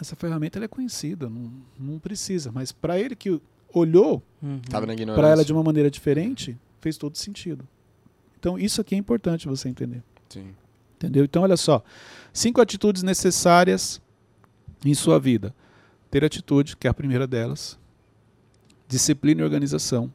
essa 0.00 0.16
ferramenta 0.16 0.58
ela 0.58 0.64
é 0.64 0.68
conhecida, 0.68 1.28
não, 1.28 1.52
não 1.78 1.98
precisa. 1.98 2.50
Mas 2.52 2.72
para 2.72 2.98
ele 2.98 3.14
que 3.14 3.40
olhou 3.72 4.22
Uhum. 4.42 4.60
Para 5.14 5.28
ela 5.28 5.44
de 5.44 5.52
uma 5.52 5.62
maneira 5.62 5.88
diferente, 5.88 6.58
fez 6.80 6.96
todo 6.96 7.16
sentido. 7.16 7.66
Então 8.38 8.58
isso 8.58 8.80
aqui 8.80 8.94
é 8.94 8.98
importante 8.98 9.46
você 9.46 9.68
entender. 9.68 10.02
Sim. 10.28 10.52
Entendeu? 10.96 11.24
Então, 11.24 11.42
olha 11.42 11.56
só. 11.56 11.82
Cinco 12.32 12.60
atitudes 12.60 13.02
necessárias 13.02 14.00
em 14.84 14.94
sua 14.94 15.18
vida. 15.18 15.54
Ter 16.10 16.24
atitude, 16.24 16.76
que 16.76 16.86
é 16.86 16.90
a 16.90 16.94
primeira 16.94 17.26
delas. 17.26 17.78
Disciplina 18.86 19.40
e 19.40 19.44
organização. 19.44 20.12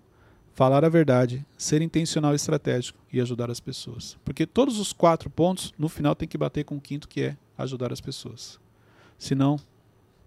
Falar 0.53 0.85
a 0.85 0.89
verdade. 0.89 1.45
Ser 1.57 1.81
intencional 1.81 2.31
e 2.31 2.35
estratégico. 2.37 2.99
E 3.11 3.19
ajudar 3.19 3.51
as 3.51 3.59
pessoas. 3.59 4.17
Porque 4.23 4.45
todos 4.45 4.79
os 4.79 4.93
quatro 4.93 5.29
pontos, 5.29 5.73
no 5.77 5.89
final, 5.89 6.15
tem 6.15 6.27
que 6.27 6.37
bater 6.37 6.63
com 6.63 6.77
o 6.77 6.81
quinto, 6.81 7.07
que 7.07 7.21
é 7.21 7.37
ajudar 7.57 7.91
as 7.91 7.99
pessoas. 7.99 8.57
Senão, 9.17 9.59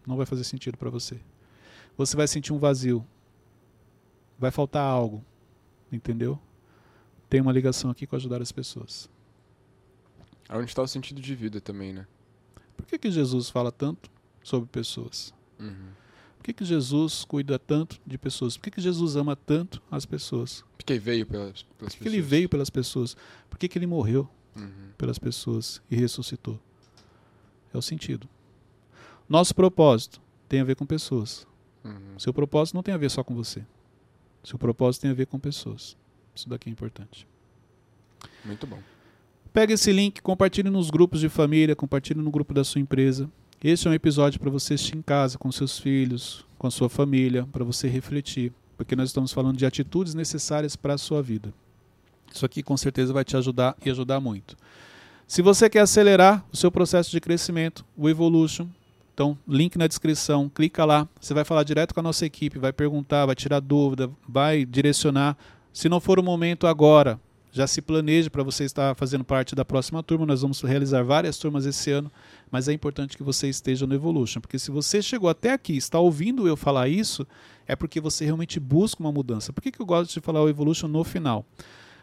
não 0.07 0.17
vai 0.17 0.27
fazer 0.27 0.45
sentido 0.45 0.77
para 0.77 0.91
você. 0.91 1.21
Você 1.97 2.17
vai 2.17 2.27
sentir 2.27 2.53
um 2.53 2.59
vazio. 2.59 3.07
Vai 4.39 4.51
faltar 4.51 4.83
algo. 4.83 5.25
Entendeu? 5.93 6.39
Tem 7.29 7.41
uma 7.41 7.53
ligação 7.53 7.91
aqui 7.91 8.07
com 8.07 8.17
ajudar 8.17 8.41
as 8.43 8.51
pessoas. 8.53 9.09
Onde 10.49 10.65
está 10.71 10.83
o 10.83 10.89
sentido 10.89 11.21
de 11.21 11.35
vida 11.35 11.61
também, 11.61 11.93
né? 11.93 12.07
Por 12.77 12.87
que, 12.87 12.99
que 12.99 13.11
Jesus 13.11 13.49
fala 13.51 13.71
tanto 13.71 14.11
sobre 14.43 14.69
pessoas? 14.69 15.33
Uhum. 15.59 15.91
Por 16.39 16.45
que, 16.45 16.53
que 16.55 16.65
Jesus 16.65 17.25
cuida 17.25 17.59
tanto 17.59 18.01
de 18.07 18.17
pessoas? 18.17 18.57
Por 18.57 18.65
que, 18.65 18.71
que 18.73 18.81
Jesus 18.81 19.15
ama 19.15 19.37
tanto 19.37 19.81
as 19.91 20.07
pessoas? 20.07 20.65
Porque 20.77 20.99
veio 20.99 21.27
pelas, 21.27 21.63
pelas 21.63 21.95
Por 21.95 21.99
que, 21.99 22.05
pessoas. 22.05 22.07
ele 22.15 22.23
veio 22.23 22.49
pelas 22.49 22.71
pessoas? 22.71 23.17
Por 23.49 23.59
que, 23.59 23.69
que 23.69 23.79
ele 23.79 23.87
morreu 23.87 24.29
Uhum. 24.57 24.91
pelas 24.99 25.19
pessoas 25.19 25.81
e 25.91 25.95
ressuscitou? 25.95 26.59
É 27.73 27.79
o 27.79 27.83
sentido. 27.83 28.29
Nosso 29.31 29.55
propósito 29.55 30.21
tem 30.49 30.59
a 30.59 30.65
ver 30.65 30.75
com 30.75 30.85
pessoas. 30.85 31.47
Uhum. 31.85 32.19
Seu 32.19 32.35
propósito 32.35 32.75
não 32.75 32.83
tem 32.83 32.93
a 32.93 32.97
ver 32.97 33.09
só 33.09 33.23
com 33.23 33.33
você. 33.33 33.65
Seu 34.43 34.59
propósito 34.59 35.03
tem 35.03 35.11
a 35.13 35.15
ver 35.15 35.27
com 35.27 35.39
pessoas. 35.39 35.97
Isso 36.35 36.49
daqui 36.49 36.69
é 36.69 36.73
importante. 36.73 37.29
Muito 38.45 38.67
bom. 38.67 38.81
Pega 39.53 39.73
esse 39.73 39.93
link, 39.93 40.21
compartilhe 40.21 40.69
nos 40.69 40.91
grupos 40.91 41.21
de 41.21 41.29
família, 41.29 41.77
compartilhe 41.77 42.21
no 42.21 42.29
grupo 42.29 42.53
da 42.53 42.65
sua 42.65 42.81
empresa. 42.81 43.31
Este 43.63 43.87
é 43.87 43.91
um 43.93 43.95
episódio 43.95 44.41
para 44.41 44.51
você 44.51 44.75
assistir 44.75 44.97
em 44.97 45.03
casa, 45.03 45.39
com 45.39 45.53
seus 45.53 45.79
filhos, 45.79 46.45
com 46.59 46.67
a 46.67 46.71
sua 46.71 46.89
família, 46.89 47.47
para 47.53 47.63
você 47.63 47.87
refletir, 47.87 48.53
porque 48.77 48.97
nós 48.97 49.11
estamos 49.11 49.33
falando 49.33 49.57
de 49.57 49.65
atitudes 49.65 50.13
necessárias 50.13 50.75
para 50.75 50.95
a 50.95 50.99
sua 50.99 51.23
vida. 51.23 51.55
Isso 52.35 52.45
aqui 52.45 52.65
com 52.65 52.77
certeza 52.77 53.13
vai 53.13 53.25
te 53.25 53.37
ajudar 53.37 53.77
e 53.85 53.91
ajudar 53.91 54.19
muito. 54.19 54.57
Se 55.29 55.41
você 55.41 55.71
quer 55.71 55.81
acelerar 55.81 56.45
o 56.53 56.57
seu 56.57 56.73
processo 56.73 57.13
de 57.13 57.21
crescimento, 57.21 57.85
o 57.97 58.09
Evolution, 58.09 58.67
então 59.21 59.37
link 59.47 59.77
na 59.77 59.87
descrição, 59.87 60.49
clica 60.49 60.83
lá, 60.83 61.07
você 61.21 61.35
vai 61.35 61.45
falar 61.45 61.63
direto 61.63 61.93
com 61.93 62.01
a 62.01 62.03
nossa 62.03 62.25
equipe, 62.25 62.59
vai 62.59 62.73
perguntar, 62.73 63.27
vai 63.27 63.35
tirar 63.35 63.61
dúvida, 63.61 64.11
vai 64.27 64.65
direcionar. 64.65 65.37
Se 65.75 65.91
não 65.91 66.01
for 66.01 66.19
o 66.19 66.23
momento 66.23 66.67
agora, 66.67 67.21
já 67.53 67.67
se 67.67 67.83
planeje 67.83 68.31
para 68.31 68.43
você 68.43 68.65
estar 68.65 68.95
fazendo 68.95 69.23
parte 69.23 69.55
da 69.55 69.63
próxima 69.63 70.03
turma. 70.03 70.25
Nós 70.25 70.41
vamos 70.41 70.63
realizar 70.63 71.03
várias 71.03 71.37
turmas 71.37 71.67
esse 71.67 71.91
ano, 71.91 72.11
mas 72.51 72.67
é 72.67 72.73
importante 72.73 73.15
que 73.15 73.23
você 73.23 73.47
esteja 73.47 73.87
no 73.87 73.95
Evolution, 73.95 74.41
porque 74.41 74.59
se 74.59 74.71
você 74.71 75.03
chegou 75.03 75.29
até 75.29 75.53
aqui, 75.53 75.77
está 75.77 75.99
ouvindo 75.99 76.49
eu 76.49 76.57
falar 76.57 76.89
isso, 76.89 77.27
é 77.67 77.77
porque 77.77 78.01
você 78.01 78.25
realmente 78.25 78.59
busca 78.59 79.03
uma 79.03 79.13
mudança. 79.13 79.53
Por 79.53 79.61
que, 79.61 79.71
que 79.71 79.83
eu 79.83 79.87
gosto 79.87 80.15
de 80.15 80.21
falar 80.21 80.41
o 80.43 80.49
Evolution 80.49 80.89
no 80.89 81.05
final? 81.05 81.45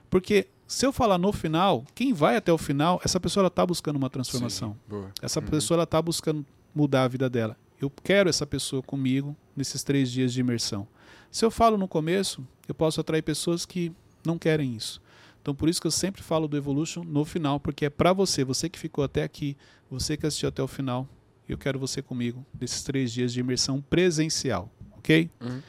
Porque 0.09 0.47
se 0.67 0.85
eu 0.85 0.91
falar 0.91 1.17
no 1.17 1.31
final, 1.31 1.83
quem 1.95 2.13
vai 2.13 2.35
até 2.35 2.51
o 2.53 2.57
final, 2.57 3.01
essa 3.03 3.19
pessoa 3.19 3.47
está 3.47 3.65
buscando 3.65 3.95
uma 3.95 4.09
transformação. 4.09 4.75
Sim. 4.87 5.03
Essa 5.21 5.39
Uhum. 5.39 5.45
pessoa 5.47 5.81
está 5.83 6.01
buscando 6.01 6.45
mudar 6.77 7.03
a 7.03 7.07
vida 7.07 7.29
dela. 7.29 7.57
Eu 7.81 7.89
quero 7.89 8.29
essa 8.29 8.45
pessoa 8.45 8.83
comigo 8.83 9.35
nesses 9.55 9.83
três 9.83 10.11
dias 10.11 10.31
de 10.31 10.39
imersão. 10.39 10.87
Se 11.31 11.43
eu 11.43 11.51
falo 11.51 11.77
no 11.77 11.87
começo, 11.87 12.47
eu 12.67 12.75
posso 12.75 13.01
atrair 13.01 13.23
pessoas 13.23 13.65
que 13.65 13.91
não 14.25 14.37
querem 14.37 14.75
isso. 14.75 15.01
Então, 15.41 15.55
por 15.55 15.69
isso 15.69 15.79
que 15.81 15.87
eu 15.87 15.91
sempre 15.91 16.21
falo 16.21 16.47
do 16.47 16.57
Evolution 16.57 17.03
no 17.03 17.23
final, 17.25 17.59
porque 17.59 17.85
é 17.85 17.89
para 17.89 18.13
você, 18.13 18.43
você 18.43 18.69
que 18.69 18.77
ficou 18.77 19.03
até 19.03 19.23
aqui, 19.23 19.55
você 19.89 20.15
que 20.17 20.25
assistiu 20.25 20.49
até 20.49 20.61
o 20.61 20.67
final. 20.67 21.07
Eu 21.47 21.57
quero 21.57 21.79
você 21.79 22.01
comigo 22.01 22.45
nesses 22.59 22.83
três 22.83 23.11
dias 23.11 23.31
de 23.31 23.39
imersão 23.39 23.81
presencial, 23.81 24.69
ok? 24.97 25.29
Uhum. 25.39 25.61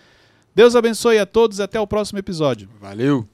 Deus 0.54 0.74
abençoe 0.74 1.18
a 1.18 1.26
todos 1.26 1.60
e 1.60 1.62
até 1.62 1.78
o 1.78 1.86
próximo 1.86 2.18
episódio. 2.18 2.68
Valeu! 2.80 3.28